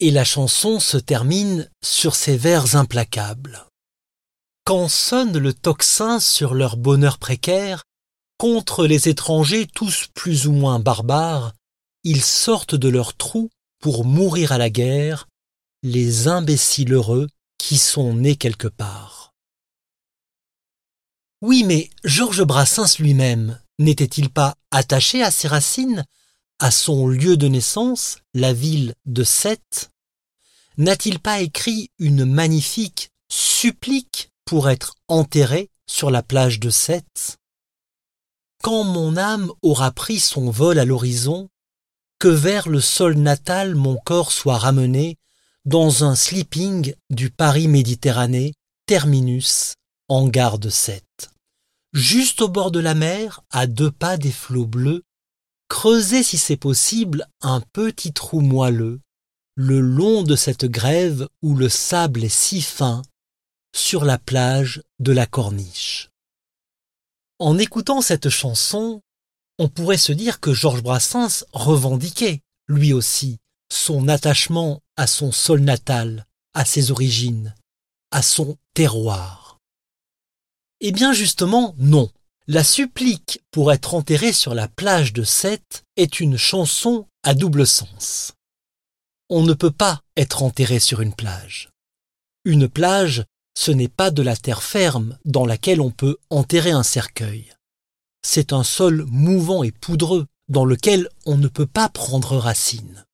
Et 0.00 0.10
la 0.10 0.24
chanson 0.24 0.80
se 0.80 0.96
termine 0.96 1.70
sur 1.80 2.16
ces 2.16 2.36
vers 2.36 2.74
implacables. 2.74 3.68
Quand 4.64 4.88
sonne 4.88 5.38
le 5.38 5.54
tocsin 5.54 6.18
sur 6.18 6.54
leur 6.54 6.76
bonheur 6.76 7.18
précaire, 7.18 7.84
contre 8.36 8.84
les 8.84 9.08
étrangers 9.08 9.68
tous 9.68 10.08
plus 10.12 10.48
ou 10.48 10.52
moins 10.52 10.80
barbares, 10.80 11.52
ils 12.02 12.24
sortent 12.24 12.74
de 12.74 12.88
leur 12.88 13.14
trou 13.16 13.48
pour 13.78 14.04
mourir 14.04 14.50
à 14.50 14.58
la 14.58 14.70
guerre, 14.70 15.28
les 15.84 16.26
imbéciles 16.26 16.94
heureux 16.94 17.28
qui 17.58 17.78
sont 17.78 18.14
nés 18.14 18.34
quelque 18.34 18.66
part. 18.66 19.30
Oui, 21.42 21.62
mais 21.62 21.90
Georges 22.02 22.42
Brassens 22.42 22.98
lui-même 22.98 23.59
n'était-il 23.80 24.30
pas 24.30 24.56
attaché 24.70 25.22
à 25.22 25.30
ses 25.30 25.48
racines, 25.48 26.04
à 26.60 26.70
son 26.70 27.08
lieu 27.08 27.36
de 27.36 27.48
naissance, 27.48 28.18
la 28.34 28.52
ville 28.52 28.94
de 29.06 29.24
Sète? 29.24 29.90
N'a-t-il 30.76 31.18
pas 31.18 31.40
écrit 31.40 31.90
une 31.98 32.24
magnifique 32.24 33.10
supplique 33.28 34.30
pour 34.44 34.68
être 34.68 34.94
enterré 35.08 35.70
sur 35.86 36.10
la 36.10 36.22
plage 36.22 36.60
de 36.60 36.70
Sète? 36.70 37.38
Quand 38.62 38.84
mon 38.84 39.16
âme 39.16 39.50
aura 39.62 39.90
pris 39.90 40.20
son 40.20 40.50
vol 40.50 40.78
à 40.78 40.84
l'horizon, 40.84 41.48
que 42.18 42.28
vers 42.28 42.68
le 42.68 42.80
sol 42.80 43.16
natal 43.16 43.74
mon 43.74 43.96
corps 43.96 44.30
soit 44.30 44.58
ramené 44.58 45.16
dans 45.64 46.04
un 46.04 46.14
sleeping 46.14 46.94
du 47.08 47.30
Paris 47.30 47.66
Méditerranée, 47.66 48.52
terminus, 48.84 49.74
en 50.08 50.28
gare 50.28 50.58
de 50.58 50.68
Sète. 50.68 51.30
Juste 51.92 52.40
au 52.40 52.48
bord 52.48 52.70
de 52.70 52.78
la 52.80 52.94
mer, 52.94 53.40
à 53.50 53.66
deux 53.66 53.90
pas 53.90 54.16
des 54.16 54.30
flots 54.30 54.66
bleus, 54.66 55.02
creusez 55.68 56.22
si 56.22 56.38
c'est 56.38 56.56
possible 56.56 57.26
un 57.40 57.60
petit 57.60 58.12
trou 58.12 58.40
moelleux, 58.40 59.00
le 59.56 59.80
long 59.80 60.22
de 60.22 60.36
cette 60.36 60.66
grève 60.66 61.28
où 61.42 61.56
le 61.56 61.68
sable 61.68 62.24
est 62.24 62.28
si 62.28 62.62
fin 62.62 63.02
sur 63.74 64.04
la 64.04 64.18
plage 64.18 64.82
de 65.00 65.12
la 65.12 65.26
Corniche. 65.26 66.10
En 67.38 67.58
écoutant 67.58 68.02
cette 68.02 68.28
chanson, 68.28 69.02
on 69.58 69.68
pourrait 69.68 69.96
se 69.96 70.12
dire 70.12 70.40
que 70.40 70.52
Georges 70.52 70.82
Brassens 70.82 71.44
revendiquait, 71.52 72.40
lui 72.68 72.92
aussi, 72.92 73.38
son 73.72 74.08
attachement 74.08 74.80
à 74.96 75.06
son 75.06 75.32
sol 75.32 75.60
natal, 75.60 76.26
à 76.54 76.64
ses 76.64 76.90
origines, 76.90 77.54
à 78.10 78.22
son 78.22 78.56
terroir. 78.74 79.39
Eh 80.80 80.92
bien 80.92 81.12
justement, 81.12 81.74
non. 81.78 82.10
La 82.46 82.64
supplique 82.64 83.42
pour 83.50 83.70
être 83.70 83.94
enterré 83.94 84.32
sur 84.32 84.54
la 84.54 84.66
plage 84.66 85.12
de 85.12 85.22
Sète 85.22 85.84
est 85.96 86.20
une 86.20 86.36
chanson 86.36 87.06
à 87.22 87.34
double 87.34 87.66
sens. 87.66 88.32
On 89.28 89.42
ne 89.42 89.54
peut 89.54 89.70
pas 89.70 90.00
être 90.16 90.42
enterré 90.42 90.80
sur 90.80 91.00
une 91.00 91.14
plage. 91.14 91.70
Une 92.44 92.68
plage, 92.68 93.24
ce 93.56 93.70
n'est 93.70 93.88
pas 93.88 94.10
de 94.10 94.22
la 94.22 94.36
terre 94.36 94.62
ferme 94.62 95.18
dans 95.24 95.46
laquelle 95.46 95.80
on 95.80 95.90
peut 95.90 96.16
enterrer 96.30 96.70
un 96.70 96.82
cercueil. 96.82 97.52
C'est 98.22 98.52
un 98.52 98.64
sol 98.64 99.04
mouvant 99.06 99.62
et 99.62 99.70
poudreux 99.70 100.26
dans 100.48 100.64
lequel 100.64 101.08
on 101.26 101.36
ne 101.36 101.48
peut 101.48 101.66
pas 101.66 101.88
prendre 101.88 102.36
racine. 102.36 103.04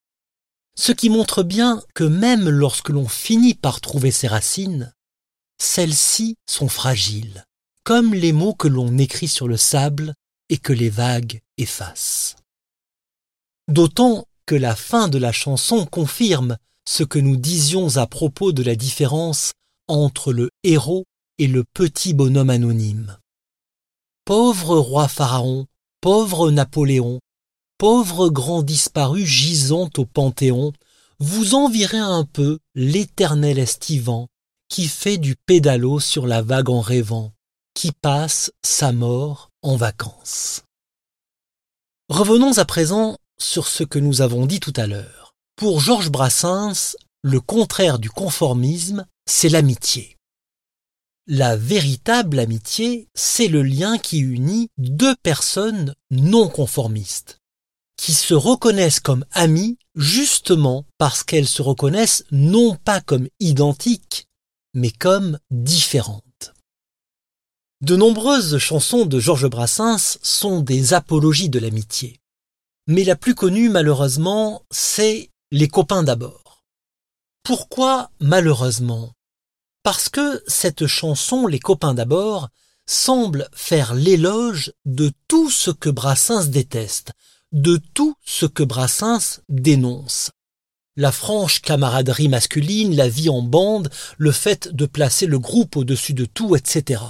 Ce 0.78 0.92
qui 0.92 1.10
montre 1.10 1.42
bien 1.42 1.82
que 1.94 2.04
même 2.04 2.48
lorsque 2.48 2.90
l'on 2.90 3.08
finit 3.08 3.54
par 3.54 3.80
trouver 3.80 4.10
ses 4.10 4.28
racines, 4.28 4.92
celles-ci 5.58 6.36
sont 6.46 6.68
fragiles, 6.68 7.44
comme 7.86 8.14
les 8.14 8.32
mots 8.32 8.52
que 8.52 8.66
l'on 8.66 8.98
écrit 8.98 9.28
sur 9.28 9.46
le 9.46 9.56
sable 9.56 10.14
et 10.48 10.58
que 10.58 10.72
les 10.72 10.90
vagues 10.90 11.40
effacent. 11.56 12.34
D'autant 13.68 14.26
que 14.44 14.56
la 14.56 14.74
fin 14.74 15.06
de 15.06 15.18
la 15.18 15.30
chanson 15.30 15.86
confirme 15.86 16.56
ce 16.84 17.04
que 17.04 17.20
nous 17.20 17.36
disions 17.36 17.96
à 17.96 18.08
propos 18.08 18.50
de 18.50 18.64
la 18.64 18.74
différence 18.74 19.52
entre 19.86 20.32
le 20.32 20.50
héros 20.64 21.04
et 21.38 21.46
le 21.46 21.62
petit 21.62 22.12
bonhomme 22.12 22.50
anonyme. 22.50 23.18
Pauvre 24.24 24.78
roi 24.78 25.06
Pharaon, 25.06 25.66
pauvre 26.00 26.50
Napoléon, 26.50 27.20
pauvre 27.78 28.30
grand 28.30 28.64
disparu 28.64 29.24
gisant 29.24 29.90
au 29.96 30.06
Panthéon, 30.06 30.72
vous 31.20 31.54
envirez 31.54 31.98
un 31.98 32.24
peu 32.24 32.58
l'éternel 32.74 33.60
estivant 33.60 34.26
qui 34.68 34.88
fait 34.88 35.18
du 35.18 35.36
pédalo 35.36 36.00
sur 36.00 36.26
la 36.26 36.42
vague 36.42 36.68
en 36.68 36.80
rêvant, 36.80 37.32
qui 37.76 37.92
passe 37.92 38.50
sa 38.64 38.90
mort 38.90 39.50
en 39.60 39.76
vacances. 39.76 40.62
Revenons 42.08 42.56
à 42.56 42.64
présent 42.64 43.18
sur 43.38 43.68
ce 43.68 43.84
que 43.84 43.98
nous 43.98 44.22
avons 44.22 44.46
dit 44.46 44.60
tout 44.60 44.72
à 44.76 44.86
l'heure. 44.86 45.34
Pour 45.56 45.80
Georges 45.80 46.10
Brassens, 46.10 46.96
le 47.22 47.38
contraire 47.38 47.98
du 47.98 48.08
conformisme, 48.08 49.04
c'est 49.26 49.50
l'amitié. 49.50 50.16
La 51.26 51.54
véritable 51.54 52.38
amitié, 52.38 53.08
c'est 53.14 53.48
le 53.48 53.62
lien 53.62 53.98
qui 53.98 54.20
unit 54.20 54.70
deux 54.78 55.14
personnes 55.22 55.94
non 56.10 56.48
conformistes, 56.48 57.40
qui 57.98 58.14
se 58.14 58.32
reconnaissent 58.32 59.00
comme 59.00 59.26
amies 59.32 59.76
justement 59.94 60.86
parce 60.96 61.24
qu'elles 61.24 61.48
se 61.48 61.60
reconnaissent 61.60 62.24
non 62.30 62.74
pas 62.76 63.02
comme 63.02 63.28
identiques, 63.38 64.28
mais 64.72 64.92
comme 64.92 65.38
différentes. 65.50 66.25
De 67.86 67.94
nombreuses 67.94 68.58
chansons 68.58 69.06
de 69.06 69.20
Georges 69.20 69.48
Brassens 69.48 70.18
sont 70.20 70.60
des 70.60 70.92
apologies 70.92 71.50
de 71.50 71.60
l'amitié. 71.60 72.18
Mais 72.88 73.04
la 73.04 73.14
plus 73.14 73.36
connue, 73.36 73.68
malheureusement, 73.68 74.64
c'est 74.72 75.30
Les 75.52 75.68
copains 75.68 76.02
d'abord. 76.02 76.64
Pourquoi 77.44 78.10
malheureusement? 78.18 79.12
Parce 79.84 80.08
que 80.08 80.42
cette 80.48 80.88
chanson 80.88 81.46
Les 81.46 81.60
copains 81.60 81.94
d'abord 81.94 82.48
semble 82.86 83.48
faire 83.54 83.94
l'éloge 83.94 84.72
de 84.84 85.12
tout 85.28 85.48
ce 85.48 85.70
que 85.70 85.88
Brassens 85.88 86.46
déteste, 86.46 87.12
de 87.52 87.80
tout 87.94 88.16
ce 88.24 88.46
que 88.46 88.64
Brassens 88.64 89.42
dénonce. 89.48 90.32
La 90.96 91.12
franche 91.12 91.62
camaraderie 91.62 92.28
masculine, 92.28 92.96
la 92.96 93.08
vie 93.08 93.28
en 93.28 93.42
bande, 93.42 93.92
le 94.18 94.32
fait 94.32 94.74
de 94.74 94.86
placer 94.86 95.26
le 95.26 95.38
groupe 95.38 95.76
au-dessus 95.76 96.14
de 96.14 96.24
tout, 96.24 96.56
etc. 96.56 97.00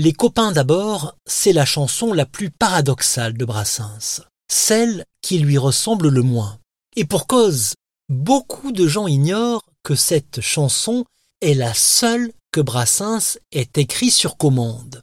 Les 0.00 0.12
copains 0.12 0.52
d'abord, 0.52 1.16
c'est 1.26 1.52
la 1.52 1.64
chanson 1.64 2.12
la 2.12 2.24
plus 2.24 2.50
paradoxale 2.50 3.36
de 3.36 3.44
Brassens, 3.44 4.22
celle 4.48 5.04
qui 5.22 5.40
lui 5.40 5.58
ressemble 5.58 6.08
le 6.08 6.22
moins. 6.22 6.60
Et 6.94 7.04
pour 7.04 7.26
cause, 7.26 7.74
beaucoup 8.08 8.70
de 8.70 8.86
gens 8.86 9.08
ignorent 9.08 9.64
que 9.82 9.96
cette 9.96 10.40
chanson 10.40 11.04
est 11.40 11.54
la 11.54 11.74
seule 11.74 12.30
que 12.52 12.60
Brassens 12.60 13.38
ait 13.50 13.70
écrit 13.74 14.12
sur 14.12 14.36
commande. 14.36 15.00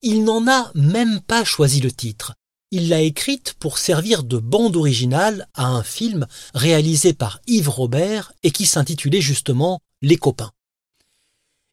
Il 0.00 0.22
n'en 0.22 0.46
a 0.46 0.70
même 0.76 1.20
pas 1.22 1.42
choisi 1.42 1.80
le 1.80 1.90
titre. 1.90 2.34
il 2.70 2.88
l'a 2.88 3.00
écrite 3.00 3.54
pour 3.54 3.78
servir 3.78 4.22
de 4.22 4.38
bande 4.38 4.76
originale 4.76 5.48
à 5.54 5.66
un 5.66 5.82
film 5.82 6.28
réalisé 6.54 7.14
par 7.14 7.40
Yves 7.48 7.68
Robert 7.68 8.32
et 8.44 8.52
qui 8.52 8.66
s'intitulait 8.66 9.20
justement 9.20 9.80
Les 10.02 10.18
copains. 10.18 10.52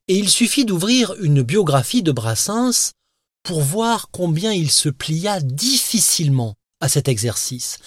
Et 0.08 0.18
il 0.18 0.30
suffit 0.30 0.66
d'ouvrir 0.66 1.14
une 1.22 1.42
biographie 1.42 2.04
de 2.04 2.12
Brassens 2.12 2.92
pour 3.44 3.62
voir 3.62 4.10
combien 4.12 4.54
il 4.54 4.72
se 4.72 4.90
plia 4.90 5.42
difficilement 5.42 6.56
à 6.80 6.90
cet 6.90 7.08
exercice, 7.08 7.80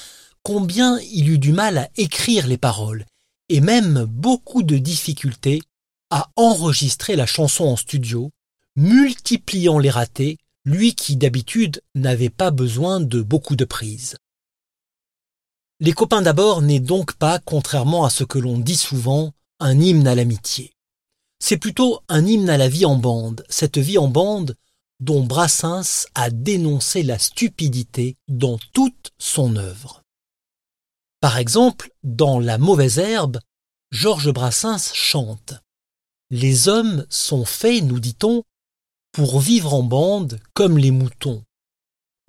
combien 0.43 0.99
il 1.01 1.29
eut 1.29 1.39
du 1.39 1.53
mal 1.53 1.79
à 1.79 1.89
écrire 1.97 2.47
les 2.47 2.59
paroles, 2.59 3.07
et 3.49 3.61
même 3.61 4.05
beaucoup 4.05 4.63
de 4.63 4.79
difficultés 4.79 5.63
à 6.11 6.31
enregistrer 6.37 7.17
la 7.17 7.27
chanson 7.27 7.65
en 7.65 7.77
studio, 7.77 8.31
multipliant 8.77 9.79
les 9.79 9.91
ratés, 9.91 10.39
lui 10.65 10.95
qui 10.95 11.17
d'habitude 11.17 11.83
n'avait 11.95 12.31
pas 12.31 12.51
besoin 12.51 13.01
de 13.01 13.23
beaucoup 13.23 13.57
de 13.57 13.65
prises. 13.65 14.17
Les 15.79 15.93
copains 15.93 16.23
d'abord 16.23 16.61
n'est 16.61 16.81
donc 16.81 17.15
pas, 17.15 17.39
contrairement 17.39 18.05
à 18.05 18.11
ce 18.11 18.25
que 18.25 18.39
l'on 18.39 18.59
dit 18.59 18.77
souvent, 18.77 19.33
un 19.61 19.81
hymne 19.81 20.07
à 20.07 20.15
l'amitié. 20.15 20.73
C'est 21.43 21.57
plutôt 21.57 22.01
un 22.09 22.27
hymne 22.27 22.51
à 22.51 22.59
la 22.59 22.69
vie 22.69 22.85
en 22.85 22.97
bande, 22.97 23.45
cette 23.49 23.79
vie 23.79 23.99
en 23.99 24.09
bande 24.09 24.57
dont 25.01 25.25
Brassens 25.25 26.07
a 26.15 26.31
dénoncé 26.31 27.03
la 27.03 27.19
stupidité 27.19 28.17
dans 28.29 28.59
toute 28.73 29.13
son 29.19 29.57
œuvre. 29.57 30.03
Par 31.21 31.39
exemple, 31.39 31.91
dans 32.03 32.39
La 32.39 32.59
mauvaise 32.59 32.99
herbe, 32.99 33.41
Georges 33.91 34.33
Brassens 34.33 34.93
chante 34.95 35.55
Les 36.31 36.69
hommes 36.69 37.07
sont 37.09 37.45
faits, 37.45 37.83
nous 37.83 37.99
dit-on, 37.99 38.45
pour 39.13 39.41
vivre 39.41 39.75
en 39.75 39.83
bande 39.83 40.41
comme 40.55 40.79
les 40.79 40.91
moutons. 40.91 41.43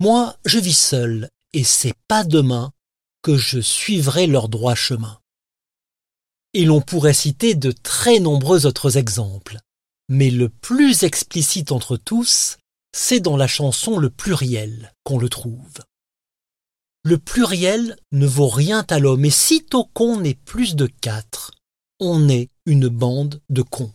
Moi, 0.00 0.36
je 0.44 0.58
vis 0.58 0.76
seul, 0.76 1.30
et 1.52 1.64
c'est 1.64 1.94
pas 2.08 2.24
demain 2.24 2.72
que 3.22 3.36
je 3.36 3.60
suivrai 3.60 4.26
leur 4.26 4.48
droit 4.48 4.74
chemin. 4.74 5.21
Et 6.54 6.64
l'on 6.64 6.80
pourrait 6.80 7.14
citer 7.14 7.54
de 7.54 7.72
très 7.72 8.20
nombreux 8.20 8.66
autres 8.66 8.98
exemples. 8.98 9.58
Mais 10.08 10.30
le 10.30 10.48
plus 10.48 11.04
explicite 11.04 11.72
entre 11.72 11.96
tous, 11.96 12.58
c'est 12.94 13.20
dans 13.20 13.36
la 13.36 13.46
chanson 13.46 13.98
Le 13.98 14.10
pluriel 14.10 14.92
qu'on 15.04 15.18
le 15.18 15.28
trouve. 15.28 15.80
Le 17.04 17.18
pluriel 17.18 17.96
ne 18.12 18.26
vaut 18.26 18.48
rien 18.48 18.84
à 18.90 18.98
l'homme, 18.98 19.24
et 19.24 19.30
sitôt 19.30 19.88
qu'on 19.94 20.22
est 20.22 20.38
plus 20.38 20.76
de 20.76 20.86
quatre, 20.86 21.52
on 21.98 22.28
est 22.28 22.50
une 22.66 22.88
bande 22.88 23.40
de 23.48 23.62
cons. 23.62 23.92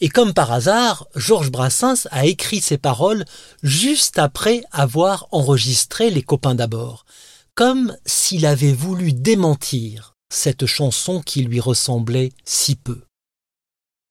Et 0.00 0.10
comme 0.10 0.34
par 0.34 0.52
hasard, 0.52 1.06
Georges 1.14 1.50
Brassens 1.50 2.06
a 2.10 2.26
écrit 2.26 2.60
ces 2.60 2.76
paroles 2.76 3.24
juste 3.62 4.18
après 4.18 4.62
avoir 4.72 5.26
enregistré 5.30 6.10
Les 6.10 6.22
copains 6.22 6.54
d'abord, 6.54 7.06
comme 7.54 7.96
s'il 8.04 8.44
avait 8.44 8.74
voulu 8.74 9.14
démentir 9.14 10.15
cette 10.30 10.66
chanson 10.66 11.20
qui 11.20 11.42
lui 11.42 11.60
ressemblait 11.60 12.32
si 12.44 12.74
peu. 12.76 13.02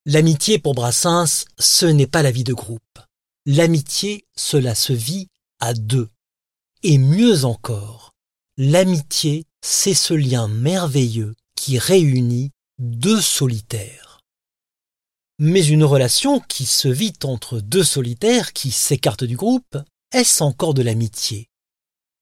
L'amitié 0.04 0.58
pour 0.58 0.74
Brassens, 0.74 1.46
ce 1.58 1.86
n'est 1.86 2.06
pas 2.06 2.22
la 2.22 2.30
vie 2.30 2.44
de 2.44 2.54
groupe. 2.54 2.80
L'amitié, 3.44 4.24
cela 4.36 4.74
se 4.74 4.92
vit 4.92 5.28
à 5.60 5.74
deux. 5.74 6.08
Et 6.82 6.98
mieux 6.98 7.44
encore, 7.44 8.12
l'amitié, 8.56 9.44
c'est 9.62 9.94
ce 9.94 10.14
lien 10.14 10.48
merveilleux 10.48 11.34
qui 11.56 11.78
réunit 11.78 12.52
deux 12.78 13.20
solitaires. 13.20 14.20
Mais 15.38 15.64
une 15.64 15.84
relation 15.84 16.40
qui 16.40 16.66
se 16.66 16.88
vit 16.88 17.18
entre 17.24 17.60
deux 17.60 17.84
solitaires 17.84 18.52
qui 18.52 18.70
s'écartent 18.70 19.24
du 19.24 19.36
groupe, 19.36 19.76
est-ce 20.12 20.42
encore 20.42 20.72
de 20.72 20.82
l'amitié? 20.82 21.48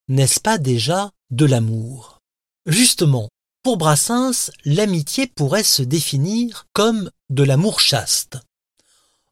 N'est-ce 0.09 0.41
pas 0.41 0.59
déjà 0.59 1.13
de 1.31 1.45
l'amour? 1.45 2.21
Justement, 2.67 3.29
pour 3.65 3.79
Brassens, 3.79 4.51
l'amitié 4.67 5.27
pourrait 5.27 5.65
se 5.65 5.83
définir 5.83 6.67
comme 6.75 7.11
de 7.31 7.43
l'amour 7.43 7.81
chaste. 7.81 8.37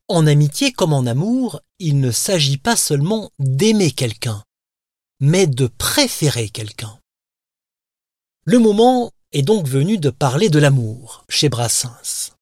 En 0.08 0.26
amitié 0.26 0.72
comme 0.72 0.94
en 0.94 1.04
amour, 1.04 1.60
il 1.78 2.00
ne 2.00 2.10
s'agit 2.10 2.56
pas 2.56 2.76
seulement 2.76 3.30
d'aimer 3.38 3.90
quelqu'un, 3.90 4.42
mais 5.20 5.46
de 5.46 5.66
préférer 5.66 6.48
quelqu'un. 6.48 6.98
Le 8.44 8.58
moment 8.58 9.12
est 9.32 9.42
donc 9.42 9.68
venu 9.68 9.98
de 9.98 10.08
parler 10.08 10.48
de 10.48 10.58
l'amour 10.58 11.26
chez 11.28 11.50
Brassens. 11.50 12.32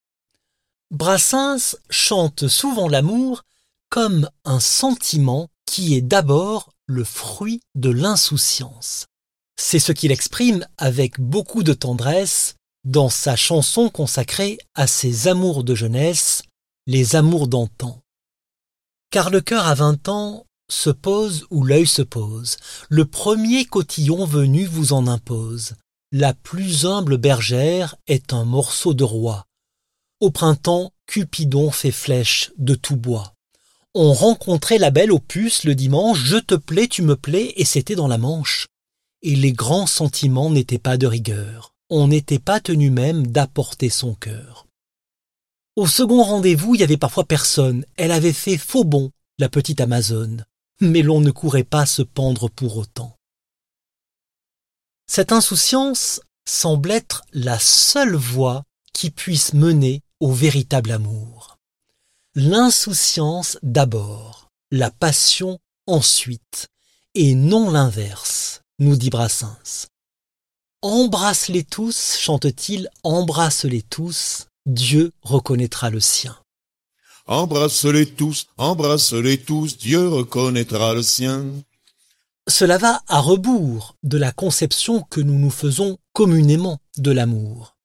Brassens 0.92 1.76
chante 1.90 2.46
souvent 2.46 2.88
l'amour 2.88 3.42
comme 3.88 4.30
un 4.44 4.60
sentiment 4.60 5.48
qui 5.66 5.96
est 5.96 6.02
d'abord 6.02 6.72
le 6.86 7.02
fruit 7.02 7.60
de 7.74 7.90
l'insouciance. 7.90 9.09
C'est 9.62 9.78
ce 9.78 9.92
qu'il 9.92 10.10
exprime 10.10 10.66
avec 10.78 11.20
beaucoup 11.20 11.62
de 11.62 11.74
tendresse 11.74 12.54
dans 12.84 13.10
sa 13.10 13.36
chanson 13.36 13.90
consacrée 13.90 14.56
à 14.74 14.86
ses 14.86 15.28
amours 15.28 15.64
de 15.64 15.74
jeunesse, 15.74 16.42
les 16.86 17.14
amours 17.14 17.46
d'antan. 17.46 18.00
Car 19.10 19.28
le 19.28 19.42
cœur 19.42 19.66
à 19.66 19.74
vingt 19.74 20.08
ans 20.08 20.46
se 20.70 20.88
pose 20.88 21.46
où 21.50 21.62
l'œil 21.62 21.86
se 21.86 22.00
pose, 22.00 22.56
le 22.88 23.04
premier 23.04 23.66
cotillon 23.66 24.24
venu 24.24 24.64
vous 24.64 24.94
en 24.94 25.06
impose. 25.06 25.74
La 26.10 26.32
plus 26.32 26.86
humble 26.86 27.18
bergère 27.18 27.96
est 28.06 28.32
un 28.32 28.46
morceau 28.46 28.94
de 28.94 29.04
roi. 29.04 29.44
Au 30.20 30.30
printemps, 30.30 30.90
Cupidon 31.06 31.70
fait 31.70 31.92
flèche 31.92 32.50
de 32.56 32.74
tout 32.74 32.96
bois. 32.96 33.34
On 33.94 34.14
rencontrait 34.14 34.78
la 34.78 34.90
belle 34.90 35.12
puces 35.20 35.64
le 35.64 35.74
dimanche, 35.74 36.18
je 36.18 36.38
te 36.38 36.54
plais, 36.54 36.88
tu 36.88 37.02
me 37.02 37.14
plais, 37.14 37.52
et 37.56 37.66
c'était 37.66 37.94
dans 37.94 38.08
la 38.08 38.18
Manche. 38.18 38.66
Et 39.22 39.36
les 39.36 39.52
grands 39.52 39.86
sentiments 39.86 40.50
n'étaient 40.50 40.78
pas 40.78 40.96
de 40.96 41.06
rigueur. 41.06 41.74
On 41.90 42.08
n'était 42.08 42.38
pas 42.38 42.60
tenu 42.60 42.90
même 42.90 43.26
d'apporter 43.26 43.90
son 43.90 44.14
cœur. 44.14 44.66
Au 45.76 45.86
second 45.86 46.22
rendez-vous, 46.22 46.74
il 46.74 46.80
y 46.80 46.84
avait 46.84 46.96
parfois 46.96 47.24
personne. 47.24 47.84
Elle 47.96 48.12
avait 48.12 48.32
fait 48.32 48.56
faux 48.56 48.84
bon, 48.84 49.10
la 49.38 49.48
petite 49.48 49.80
Amazone. 49.80 50.46
Mais 50.80 51.02
l'on 51.02 51.20
ne 51.20 51.30
courait 51.30 51.64
pas 51.64 51.86
se 51.86 52.02
pendre 52.02 52.48
pour 52.48 52.76
autant. 52.76 53.16
Cette 55.06 55.32
insouciance 55.32 56.20
semble 56.46 56.90
être 56.90 57.22
la 57.32 57.58
seule 57.58 58.14
voie 58.14 58.64
qui 58.92 59.10
puisse 59.10 59.54
mener 59.54 60.02
au 60.20 60.32
véritable 60.32 60.92
amour. 60.92 61.58
L'insouciance 62.34 63.58
d'abord, 63.62 64.50
la 64.70 64.90
passion 64.90 65.58
ensuite, 65.86 66.68
et 67.14 67.34
non 67.34 67.70
l'inverse, 67.70 68.59
nous 68.80 68.96
dit 68.96 69.10
Brassens. 69.10 69.88
Embrasse-les 70.80 71.64
tous, 71.64 72.16
chante-t-il, 72.18 72.88
embrasse-les 73.02 73.82
tous, 73.82 74.46
Dieu 74.64 75.12
reconnaîtra 75.20 75.90
le 75.90 76.00
sien. 76.00 76.34
Embrasse-les 77.26 78.06
tous, 78.06 78.46
embrasse-les 78.56 79.36
tous, 79.36 79.76
Dieu 79.76 80.08
reconnaîtra 80.08 80.94
le 80.94 81.02
sien. 81.02 81.44
Cela 82.48 82.78
va 82.78 83.02
à 83.06 83.20
rebours 83.20 83.96
de 84.02 84.16
la 84.16 84.32
conception 84.32 85.02
que 85.02 85.20
nous 85.20 85.38
nous 85.38 85.50
faisons 85.50 85.98
communément 86.14 86.78
de 86.96 87.10
l'amour. 87.10 87.76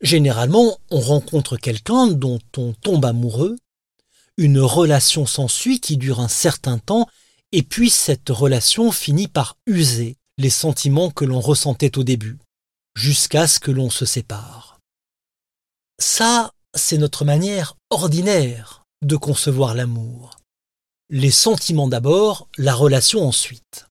Généralement, 0.00 0.78
on 0.92 1.00
rencontre 1.00 1.56
quelqu'un 1.56 2.06
dont 2.06 2.38
on 2.56 2.74
tombe 2.74 3.04
amoureux, 3.04 3.56
une 4.36 4.60
relation 4.60 5.26
s'ensuit 5.26 5.80
qui 5.80 5.96
dure 5.96 6.20
un 6.20 6.28
certain 6.28 6.78
temps, 6.78 7.08
et 7.50 7.64
puis 7.64 7.90
cette 7.90 8.28
relation 8.28 8.92
finit 8.92 9.26
par 9.26 9.56
user 9.66 10.16
les 10.38 10.50
sentiments 10.50 11.10
que 11.10 11.24
l'on 11.24 11.40
ressentait 11.40 11.98
au 11.98 12.04
début, 12.04 12.38
jusqu'à 12.96 13.46
ce 13.46 13.60
que 13.60 13.70
l'on 13.70 13.90
se 13.90 14.06
sépare. 14.06 14.78
Ça, 16.00 16.52
c'est 16.74 16.98
notre 16.98 17.24
manière 17.24 17.74
ordinaire 17.90 18.84
de 19.02 19.16
concevoir 19.16 19.74
l'amour. 19.74 20.38
Les 21.10 21.30
sentiments 21.30 21.88
d'abord, 21.88 22.48
la 22.56 22.74
relation 22.74 23.26
ensuite. 23.26 23.86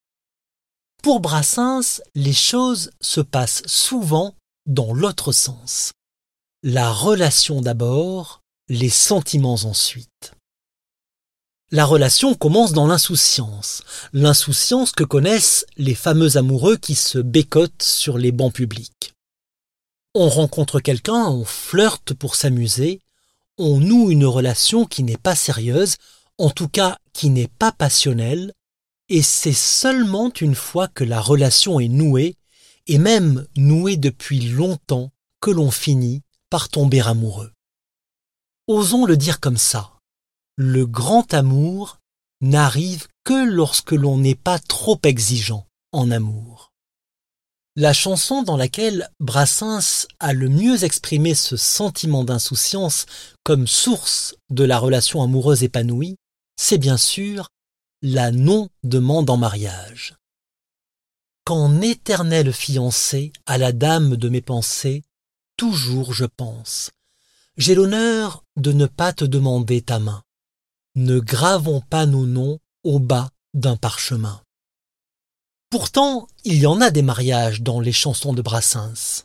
Pour 1.02 1.20
Brassens, 1.20 2.00
les 2.14 2.32
choses 2.32 2.90
se 3.00 3.20
passent 3.20 3.62
souvent 3.66 4.34
dans 4.66 4.92
l'autre 4.92 5.32
sens 5.32 5.92
la 6.62 6.92
relation 6.92 7.60
d'abord, 7.60 8.40
les 8.68 8.88
sentiments 8.88 9.60
ensuite. 9.64 10.32
La 11.70 11.84
relation 11.84 12.34
commence 12.34 12.72
dans 12.72 12.86
l'insouciance, 12.86 13.82
l'insouciance 14.14 14.90
que 14.90 15.04
connaissent 15.04 15.66
les 15.76 15.94
fameux 15.94 16.38
amoureux 16.38 16.78
qui 16.78 16.94
se 16.94 17.18
bécotent 17.18 17.82
sur 17.82 18.16
les 18.16 18.32
bancs 18.32 18.54
publics. 18.54 19.12
On 20.14 20.30
rencontre 20.30 20.80
quelqu'un, 20.80 21.26
on 21.26 21.44
flirte 21.44 22.14
pour 22.14 22.36
s'amuser, 22.36 23.02
on 23.58 23.80
noue 23.80 24.10
une 24.10 24.24
relation 24.24 24.86
qui 24.86 25.02
n'est 25.02 25.18
pas 25.18 25.34
sérieuse, 25.34 25.96
en 26.38 26.48
tout 26.48 26.68
cas 26.68 26.96
qui 27.12 27.28
n'est 27.28 27.50
pas 27.58 27.70
passionnelle, 27.72 28.54
et 29.10 29.20
c'est 29.20 29.52
seulement 29.52 30.32
une 30.40 30.54
fois 30.54 30.88
que 30.88 31.04
la 31.04 31.20
relation 31.20 31.80
est 31.80 31.88
nouée, 31.88 32.36
et 32.86 32.96
même 32.96 33.46
nouée 33.56 33.98
depuis 33.98 34.40
longtemps, 34.40 35.10
que 35.42 35.50
l'on 35.50 35.70
finit 35.70 36.22
par 36.48 36.70
tomber 36.70 37.06
amoureux. 37.06 37.52
Osons 38.68 39.04
le 39.04 39.18
dire 39.18 39.38
comme 39.38 39.58
ça. 39.58 39.97
Le 40.60 40.86
grand 40.86 41.34
amour 41.34 42.00
n'arrive 42.40 43.06
que 43.22 43.48
lorsque 43.48 43.92
l'on 43.92 44.18
n'est 44.18 44.34
pas 44.34 44.58
trop 44.58 44.98
exigeant 45.04 45.68
en 45.92 46.10
amour. 46.10 46.72
La 47.76 47.92
chanson 47.92 48.42
dans 48.42 48.56
laquelle 48.56 49.08
Brassens 49.20 50.08
a 50.18 50.32
le 50.32 50.48
mieux 50.48 50.82
exprimé 50.82 51.36
ce 51.36 51.56
sentiment 51.56 52.24
d'insouciance 52.24 53.06
comme 53.44 53.68
source 53.68 54.34
de 54.50 54.64
la 54.64 54.80
relation 54.80 55.22
amoureuse 55.22 55.62
épanouie, 55.62 56.16
c'est 56.56 56.78
bien 56.78 56.96
sûr 56.96 57.50
la 58.02 58.32
non-demande 58.32 59.30
en 59.30 59.36
mariage. 59.36 60.16
Qu'en 61.44 61.80
éternel 61.80 62.52
fiancé 62.52 63.32
à 63.46 63.58
la 63.58 63.70
dame 63.70 64.16
de 64.16 64.28
mes 64.28 64.42
pensées, 64.42 65.04
toujours 65.56 66.12
je 66.12 66.24
pense. 66.24 66.90
J'ai 67.56 67.76
l'honneur 67.76 68.42
de 68.56 68.72
ne 68.72 68.86
pas 68.86 69.12
te 69.12 69.24
demander 69.24 69.82
ta 69.82 70.00
main. 70.00 70.24
Ne 70.94 71.20
gravons 71.20 71.80
pas 71.80 72.06
nos 72.06 72.26
noms 72.26 72.58
au 72.84 72.98
bas 72.98 73.30
d'un 73.54 73.76
parchemin. 73.76 74.42
Pourtant, 75.70 76.28
il 76.44 76.58
y 76.58 76.66
en 76.66 76.80
a 76.80 76.90
des 76.90 77.02
mariages 77.02 77.60
dans 77.60 77.80
les 77.80 77.92
chansons 77.92 78.32
de 78.32 78.42
Brassens. 78.42 79.24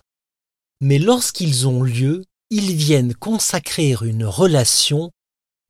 Mais 0.81 0.99
lorsqu'ils 0.99 1.67
ont 1.67 1.81
lieu, 1.81 2.25
ils 2.49 2.75
viennent 2.75 3.15
consacrer 3.15 3.95
une 4.01 4.25
relation 4.25 5.11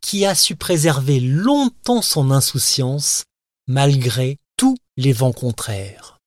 qui 0.01 0.25
a 0.25 0.35
su 0.35 0.55
préserver 0.55 1.19
longtemps 1.19 2.01
son 2.01 2.31
insouciance 2.31 3.23
malgré 3.67 4.39
tous 4.57 4.75
les 4.97 5.13
vents 5.13 5.31
contraires. 5.31 6.19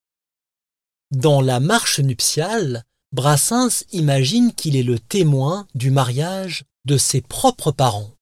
Dans 1.11 1.41
la 1.41 1.61
marche 1.61 2.01
nuptiale, 2.01 2.85
Brassens 3.13 3.85
imagine 3.93 4.53
qu'il 4.53 4.77
est 4.77 4.83
le 4.83 4.99
témoin 4.99 5.67
du 5.75 5.91
mariage 5.91 6.65
de 6.85 6.97
ses 6.97 7.21
propres 7.21 7.71
parents. 7.71 8.16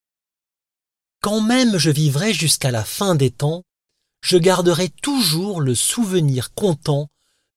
Quand 1.25 1.41
même 1.41 1.79
je 1.79 1.89
vivrai 1.89 2.35
jusqu'à 2.35 2.69
la 2.69 2.83
fin 2.83 3.15
des 3.15 3.31
temps, 3.31 3.63
je 4.21 4.37
garderai 4.37 4.89
toujours 4.89 5.59
le 5.59 5.73
souvenir 5.73 6.53
content 6.53 7.07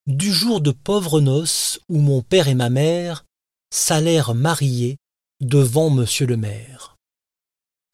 du 0.06 0.32
jour 0.32 0.62
de 0.62 0.70
pauvres 0.70 1.20
noces 1.20 1.78
où 1.90 1.98
mon 1.98 2.22
père 2.22 2.48
et 2.48 2.54
ma 2.54 2.70
mère 2.70 3.26
s'allèrent 3.70 4.34
marier 4.34 4.96
devant 5.42 5.90
monsieur 5.90 6.24
le 6.24 6.38
maire. 6.38 6.96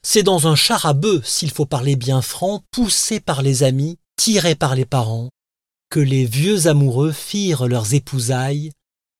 C'est 0.06 0.22
dans 0.22 0.46
un 0.46 0.54
char 0.54 0.86
à 0.86 0.92
bœuf, 0.92 1.26
s'il 1.26 1.50
faut 1.50 1.66
parler 1.66 1.96
bien 1.96 2.22
franc, 2.22 2.62
poussé 2.70 3.18
par 3.18 3.42
les 3.42 3.64
amis, 3.64 3.98
tiré 4.14 4.54
par 4.54 4.76
les 4.76 4.86
parents, 4.86 5.30
que 5.90 5.98
les 5.98 6.24
vieux 6.24 6.68
amoureux 6.68 7.10
firent 7.10 7.66
leurs 7.66 7.94
épousailles 7.94 8.70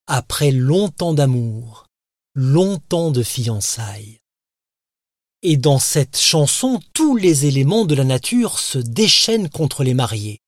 après 0.07 0.51
longtemps 0.51 1.13
d'amour, 1.13 1.87
longtemps 2.33 3.11
de 3.11 3.23
fiançailles. 3.23 4.19
Et 5.47 5.57
dans 5.57 5.77
cette 5.77 6.17
chanson, 6.17 6.81
tous 6.93 7.17
les 7.17 7.45
éléments 7.45 7.85
de 7.85 7.93
la 7.93 8.03
nature 8.03 8.57
se 8.57 8.79
déchaînent 8.79 9.47
contre 9.47 9.83
les 9.83 9.93
mariés. 9.93 10.39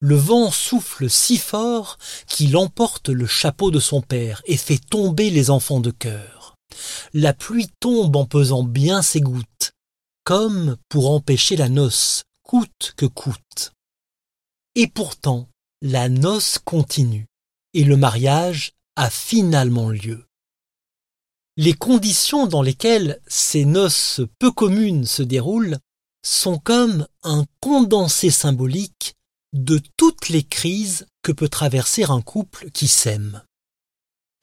Le 0.00 0.16
vent 0.16 0.50
souffle 0.50 1.10
si 1.10 1.36
fort 1.36 1.98
qu'il 2.26 2.56
emporte 2.56 3.10
le 3.10 3.26
chapeau 3.26 3.70
de 3.70 3.78
son 3.78 4.00
père 4.00 4.40
et 4.46 4.56
fait 4.56 4.78
tomber 4.78 5.28
les 5.28 5.50
enfants 5.50 5.80
de 5.80 5.90
cœur. 5.90 6.54
La 7.12 7.34
pluie 7.34 7.68
tombe 7.78 8.16
en 8.16 8.24
pesant 8.24 8.62
bien 8.62 9.02
ses 9.02 9.20
gouttes, 9.20 9.72
comme 10.24 10.78
pour 10.88 11.10
empêcher 11.10 11.56
la 11.56 11.68
noce, 11.68 12.22
coûte 12.42 12.94
que 12.96 13.04
coûte. 13.04 13.74
Et 14.74 14.86
pourtant, 14.86 15.50
la 15.82 16.08
noce 16.08 16.56
continue, 16.56 17.26
et 17.74 17.84
le 17.84 17.98
mariage 17.98 18.72
a 18.96 19.10
finalement 19.10 19.90
lieu. 19.90 20.27
Les 21.60 21.72
conditions 21.72 22.46
dans 22.46 22.62
lesquelles 22.62 23.20
ces 23.26 23.64
noces 23.64 24.20
peu 24.38 24.52
communes 24.52 25.06
se 25.06 25.24
déroulent 25.24 25.78
sont 26.24 26.56
comme 26.56 27.08
un 27.24 27.46
condensé 27.58 28.30
symbolique 28.30 29.16
de 29.52 29.80
toutes 29.96 30.28
les 30.28 30.44
crises 30.44 31.08
que 31.20 31.32
peut 31.32 31.48
traverser 31.48 32.04
un 32.04 32.20
couple 32.20 32.70
qui 32.70 32.86
s'aime. 32.86 33.42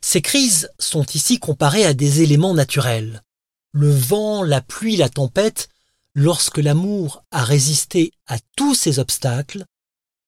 Ces 0.03 0.21
crises 0.21 0.69
sont 0.77 1.05
ici 1.05 1.39
comparées 1.39 1.85
à 1.85 1.93
des 1.93 2.21
éléments 2.21 2.53
naturels. 2.53 3.23
Le 3.71 3.89
vent, 3.89 4.43
la 4.43 4.59
pluie, 4.59 4.97
la 4.97 5.07
tempête 5.07 5.69
lorsque 6.15 6.57
l'amour 6.57 7.23
a 7.31 7.45
résisté 7.45 8.11
à 8.27 8.39
tous 8.57 8.75
ces 8.75 8.99
obstacles, 8.99 9.63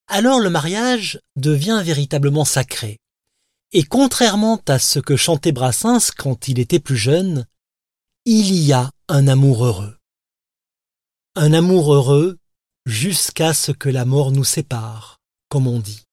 alors 0.08 0.40
le 0.40 0.50
mariage 0.50 1.20
devient 1.36 1.82
véritablement 1.84 2.46
sacré. 2.46 2.98
Et 3.74 3.84
contrairement 3.84 4.62
à 4.68 4.80
ce 4.80 5.00
que 5.00 5.18
chantait 5.18 5.52
Brassens 5.52 6.12
quand 6.18 6.48
il 6.48 6.60
était 6.60 6.80
plus 6.80 6.96
jeune, 6.96 7.46
il 8.26 8.54
y 8.54 8.72
a 8.72 8.92
un 9.10 9.28
amour 9.28 9.66
heureux. 9.66 9.98
Un 11.36 11.54
amour 11.54 11.94
heureux 11.94 12.38
jusqu'à 12.86 13.54
ce 13.54 13.74
que 13.74 13.90
la 13.90 14.06
mort 14.06 14.32
nous 14.32 14.46
sépare, 14.46 15.18
comme 15.50 15.68
on 15.68 15.80
dit. 15.80 16.04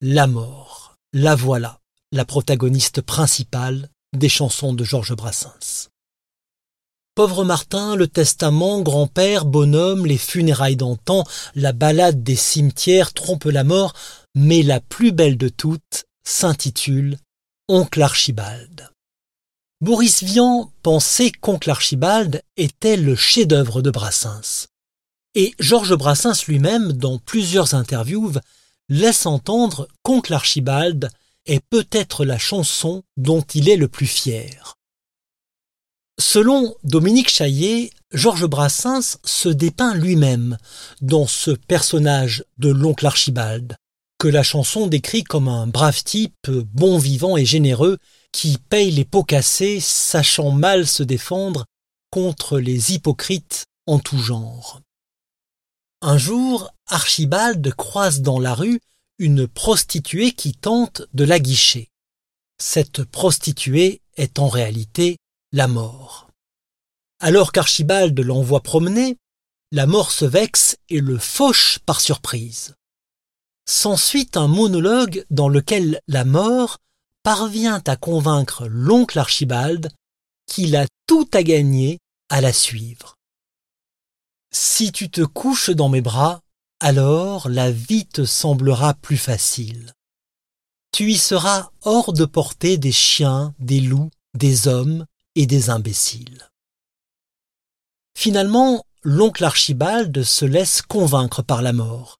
La 0.00 0.26
mort, 0.26 0.96
la 1.12 1.36
voilà, 1.36 1.78
la 2.10 2.24
protagoniste 2.24 3.02
principale 3.02 3.88
des 4.12 4.28
chansons 4.28 4.74
de 4.74 4.82
Georges 4.82 5.14
Brassens. 5.14 5.88
Pauvre 7.14 7.44
Martin, 7.44 7.94
le 7.94 8.08
testament, 8.08 8.80
grand-père, 8.80 9.44
bonhomme, 9.44 10.06
les 10.06 10.18
funérailles 10.18 10.76
d'antan, 10.76 11.24
la 11.54 11.72
balade 11.72 12.22
des 12.22 12.36
cimetières 12.36 13.12
trompe 13.12 13.44
la 13.44 13.64
mort, 13.64 13.92
mais 14.34 14.62
la 14.62 14.80
plus 14.80 15.12
belle 15.12 15.36
de 15.36 15.48
toutes 15.48 16.06
s'intitule 16.24 17.18
Oncle 17.68 18.02
Archibald. 18.02 18.90
Boris 19.80 20.22
Vian 20.22 20.70
pensait 20.82 21.32
qu'Oncle 21.32 21.70
Archibald 21.70 22.42
était 22.56 22.96
le 22.96 23.16
chef-d'œuvre 23.16 23.82
de 23.82 23.90
Brassens. 23.90 24.68
Et 25.34 25.54
Georges 25.58 25.96
Brassens 25.96 26.46
lui-même, 26.46 26.92
dans 26.92 27.18
plusieurs 27.18 27.74
interviews, 27.74 28.34
laisse 28.88 29.26
entendre 29.26 29.88
qu'Oncle 30.02 30.34
Archibald 30.34 31.10
est 31.46 31.64
peut-être 31.70 32.24
la 32.24 32.38
chanson 32.38 33.02
dont 33.16 33.42
il 33.54 33.68
est 33.68 33.76
le 33.76 33.88
plus 33.88 34.06
fier. 34.06 34.74
Selon 36.20 36.76
Dominique 36.84 37.30
Chaillet, 37.30 37.90
Georges 38.12 38.46
Brassens 38.46 39.18
se 39.24 39.48
dépeint 39.48 39.94
lui-même 39.94 40.58
dans 41.00 41.26
ce 41.26 41.50
personnage 41.50 42.44
de 42.58 42.68
l'oncle 42.68 43.06
Archibald, 43.06 43.76
que 44.22 44.28
la 44.28 44.44
chanson 44.44 44.86
décrit 44.86 45.24
comme 45.24 45.48
un 45.48 45.66
brave 45.66 46.04
type 46.04 46.48
bon 46.48 46.96
vivant 46.96 47.36
et 47.36 47.44
généreux 47.44 47.98
qui 48.30 48.56
paye 48.56 48.92
les 48.92 49.04
pots 49.04 49.24
cassés, 49.24 49.80
sachant 49.80 50.52
mal 50.52 50.86
se 50.86 51.02
défendre 51.02 51.64
contre 52.10 52.60
les 52.60 52.92
hypocrites 52.92 53.64
en 53.88 53.98
tout 53.98 54.20
genre. 54.20 54.80
Un 56.02 56.18
jour, 56.18 56.70
Archibald 56.86 57.74
croise 57.74 58.20
dans 58.20 58.38
la 58.38 58.54
rue 58.54 58.78
une 59.18 59.48
prostituée 59.48 60.30
qui 60.30 60.52
tente 60.52 61.02
de 61.14 61.24
la 61.24 61.40
guicher. 61.40 61.88
Cette 62.58 63.02
prostituée 63.02 64.02
est 64.14 64.38
en 64.38 64.46
réalité 64.46 65.16
la 65.50 65.66
mort. 65.66 66.28
Alors 67.18 67.50
qu'Archibald 67.50 68.16
l'envoie 68.20 68.62
promener, 68.62 69.16
la 69.72 69.86
mort 69.86 70.12
se 70.12 70.26
vexe 70.26 70.76
et 70.90 71.00
le 71.00 71.18
fauche 71.18 71.80
par 71.86 72.00
surprise. 72.00 72.76
S'ensuit 73.72 74.28
un 74.34 74.48
monologue 74.48 75.24
dans 75.30 75.48
lequel 75.48 76.02
la 76.06 76.26
mort 76.26 76.76
parvient 77.22 77.82
à 77.86 77.96
convaincre 77.96 78.66
l'oncle 78.68 79.18
Archibald 79.18 79.90
qu'il 80.46 80.76
a 80.76 80.84
tout 81.06 81.26
à 81.32 81.42
gagner 81.42 81.98
à 82.28 82.42
la 82.42 82.52
suivre. 82.52 83.16
Si 84.50 84.92
tu 84.92 85.08
te 85.08 85.22
couches 85.22 85.70
dans 85.70 85.88
mes 85.88 86.02
bras, 86.02 86.42
alors 86.80 87.48
la 87.48 87.70
vie 87.70 88.04
te 88.04 88.26
semblera 88.26 88.92
plus 88.92 89.16
facile. 89.16 89.94
Tu 90.92 91.10
y 91.10 91.16
seras 91.16 91.70
hors 91.80 92.12
de 92.12 92.26
portée 92.26 92.76
des 92.76 92.92
chiens, 92.92 93.54
des 93.58 93.80
loups, 93.80 94.10
des 94.34 94.68
hommes, 94.68 95.06
et 95.34 95.46
des 95.46 95.70
imbéciles. 95.70 96.50
Finalement, 98.14 98.84
l'oncle 99.02 99.44
Archibald 99.44 100.24
se 100.24 100.44
laisse 100.44 100.82
convaincre 100.82 101.40
par 101.40 101.62
la 101.62 101.72
mort, 101.72 102.18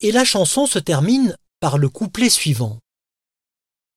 et 0.00 0.12
la 0.12 0.24
chanson 0.24 0.66
se 0.66 0.78
termine 0.78 1.36
par 1.60 1.78
le 1.78 1.88
couplet 1.88 2.28
suivant. 2.28 2.78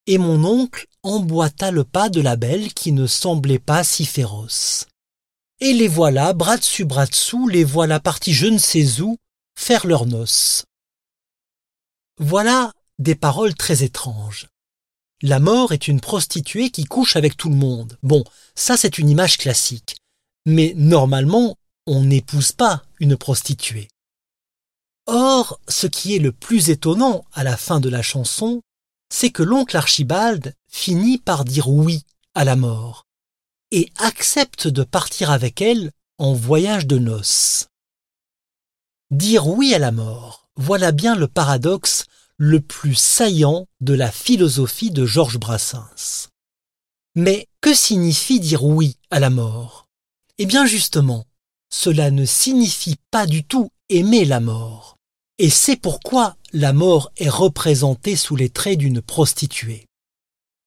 Et 0.06 0.18
mon 0.18 0.46
oncle 0.46 0.88
emboîta 1.04 1.72
le 1.72 1.84
pas 1.84 2.10
de 2.10 2.22
la 2.22 2.36
belle 2.36 2.74
qui 2.74 2.92
ne 2.92 3.08
semblait 3.08 3.60
pas 3.60 3.84
si 3.84 4.06
féroce. 4.06 4.88
Et 5.60 5.74
les 5.74 5.88
voilà, 5.88 6.34
bras 6.34 6.58
dessus, 6.58 6.86
bras 6.86 7.08
dessous, 7.08 7.48
les 7.48 7.64
voilà 7.64 8.00
partis 8.00 8.34
je 8.34 8.48
ne 8.48 8.58
sais 8.58 9.02
où, 9.02 9.18
faire 9.56 9.88
leurs 9.88 10.06
noces. 10.06 10.66
Voilà 12.20 12.72
des 13.00 13.16
paroles 13.16 13.56
très 13.56 13.84
étranges. 13.84 14.48
La 15.22 15.40
mort 15.40 15.72
est 15.72 15.88
une 15.88 16.00
prostituée 16.00 16.70
qui 16.70 16.86
couche 16.86 17.16
avec 17.16 17.36
tout 17.38 17.50
le 17.50 17.56
monde. 17.56 17.98
Bon, 18.04 18.24
ça 18.56 18.78
c'est 18.78 18.98
une 18.98 19.10
image 19.10 19.38
classique. 19.38 19.98
Mais 20.46 20.74
normalement, 20.76 21.58
on 21.88 22.04
n'épouse 22.04 22.52
pas 22.52 22.84
une 23.00 23.18
prostituée. 23.18 23.88
Or, 25.08 25.60
ce 25.70 25.88
qui 25.88 26.16
est 26.16 26.20
le 26.20 26.34
plus 26.34 26.70
étonnant 26.70 27.26
à 27.34 27.44
la 27.44 27.56
fin 27.56 27.80
de 27.80 27.88
la 27.88 28.02
chanson, 28.02 28.62
c'est 29.10 29.30
que 29.30 29.44
l'oncle 29.44 29.78
Archibald 29.78 30.54
finit 30.68 31.18
par 31.18 31.46
dire 31.46 31.70
oui 31.70 32.04
à 32.36 32.44
la 32.44 32.58
mort 32.58 33.06
et 33.72 33.92
accepte 33.98 34.68
de 34.68 34.84
partir 34.84 35.32
avec 35.32 35.62
elle 35.62 35.92
en 36.18 36.34
voyage 36.34 36.88
de 36.88 36.98
noces. 36.98 37.68
Dire 39.10 39.48
oui 39.48 39.74
à 39.74 39.80
la 39.80 39.92
mort, 39.92 40.50
voilà 40.58 40.92
bien 40.92 41.16
le 41.16 41.28
paradoxe 41.28 42.06
le 42.36 42.60
plus 42.60 42.96
saillant 42.96 43.66
de 43.80 43.94
la 43.94 44.12
philosophie 44.12 44.92
de 44.92 45.06
Georges 45.06 45.40
Brassens. 45.40 46.28
Mais 47.16 47.48
que 47.62 47.74
signifie 47.74 48.42
dire 48.42 48.66
oui 48.66 48.98
à 49.10 49.20
la 49.20 49.30
mort? 49.30 49.88
Eh 50.38 50.46
bien 50.46 50.66
justement, 50.66 51.26
cela 51.70 52.12
ne 52.12 52.26
signifie 52.26 52.98
pas 53.10 53.26
du 53.26 53.44
tout 53.44 53.70
aimer 53.90 54.26
la 54.26 54.40
mort. 54.40 54.97
Et 55.40 55.50
c'est 55.50 55.76
pourquoi 55.76 56.36
la 56.54 56.74
mort 56.74 57.12
est 57.18 57.30
représentée 57.30 58.16
sous 58.16 58.36
les 58.36 58.50
traits 58.50 58.80
d'une 58.80 59.02
prostituée. 59.02 59.86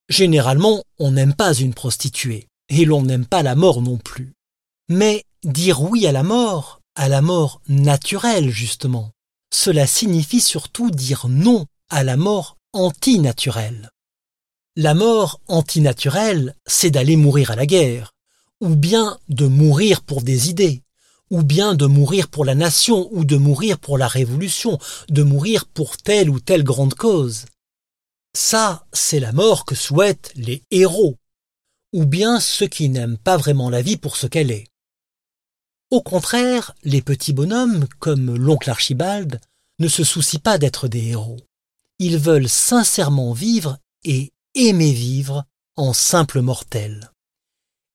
Généralement, 0.08 0.84
on 0.98 1.12
n'aime 1.12 1.34
pas 1.34 1.54
une 1.54 1.74
prostituée, 1.74 2.46
et 2.68 2.84
l'on 2.84 3.02
n'aime 3.02 3.26
pas 3.26 3.42
la 3.42 3.54
mort 3.54 3.82
non 3.82 3.98
plus. 3.98 4.32
Mais 4.88 5.24
dire 5.44 5.82
oui 5.82 6.06
à 6.06 6.12
la 6.12 6.22
mort, 6.22 6.80
à 6.94 7.08
la 7.08 7.22
mort 7.22 7.60
naturelle 7.68 8.50
justement, 8.50 9.10
cela 9.52 9.86
signifie 9.86 10.40
surtout 10.40 10.90
dire 10.90 11.26
non 11.28 11.66
à 11.88 12.04
la 12.04 12.16
mort 12.16 12.56
antinaturelle. 12.72 13.90
La 14.76 14.94
mort 14.94 15.40
antinaturelle, 15.48 16.54
c'est 16.66 16.90
d'aller 16.90 17.16
mourir 17.16 17.50
à 17.50 17.56
la 17.56 17.66
guerre, 17.66 18.12
ou 18.60 18.76
bien 18.76 19.18
de 19.28 19.46
mourir 19.46 20.02
pour 20.02 20.22
des 20.22 20.48
idées, 20.48 20.82
ou 21.30 21.42
bien 21.42 21.74
de 21.74 21.86
mourir 21.86 22.28
pour 22.28 22.44
la 22.44 22.54
nation, 22.54 23.08
ou 23.12 23.24
de 23.24 23.36
mourir 23.36 23.78
pour 23.78 23.98
la 23.98 24.08
révolution, 24.08 24.78
de 25.08 25.22
mourir 25.22 25.66
pour 25.66 25.96
telle 25.96 26.28
ou 26.28 26.40
telle 26.40 26.64
grande 26.64 26.94
cause. 26.94 27.46
Ça, 28.36 28.86
c'est 28.92 29.20
la 29.20 29.32
mort 29.32 29.64
que 29.64 29.74
souhaitent 29.74 30.32
les 30.34 30.64
héros, 30.70 31.16
ou 31.92 32.04
bien 32.04 32.40
ceux 32.40 32.66
qui 32.66 32.88
n'aiment 32.88 33.18
pas 33.18 33.36
vraiment 33.36 33.70
la 33.70 33.82
vie 33.82 33.96
pour 33.96 34.16
ce 34.16 34.26
qu'elle 34.26 34.50
est. 34.50 34.66
Au 35.90 36.02
contraire, 36.02 36.74
les 36.84 37.02
petits 37.02 37.32
bonhommes, 37.32 37.86
comme 37.98 38.36
l'oncle 38.36 38.70
Archibald, 38.70 39.40
ne 39.80 39.88
se 39.88 40.04
soucient 40.04 40.40
pas 40.40 40.58
d'être 40.58 40.86
des 40.86 41.08
héros. 41.08 41.40
Ils 41.98 42.18
veulent 42.18 42.48
sincèrement 42.48 43.32
vivre 43.32 43.78
et 44.04 44.32
aimer 44.54 44.92
vivre 44.92 45.44
en 45.76 45.92
simple 45.92 46.40
mortel. 46.40 47.10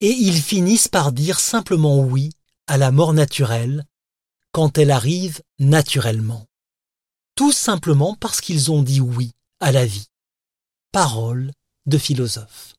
Et 0.01 0.11
ils 0.11 0.41
finissent 0.41 0.89
par 0.89 1.11
dire 1.11 1.39
simplement 1.39 1.99
oui 1.99 2.31
à 2.67 2.77
la 2.77 2.91
mort 2.91 3.13
naturelle 3.13 3.85
quand 4.51 4.77
elle 4.77 4.91
arrive 4.91 5.41
naturellement. 5.59 6.45
Tout 7.35 7.51
simplement 7.51 8.15
parce 8.15 8.41
qu'ils 8.41 8.71
ont 8.71 8.81
dit 8.81 9.01
oui 9.01 9.31
à 9.59 9.71
la 9.71 9.85
vie. 9.85 10.07
Parole 10.91 11.51
de 11.85 11.97
philosophe. 11.97 12.74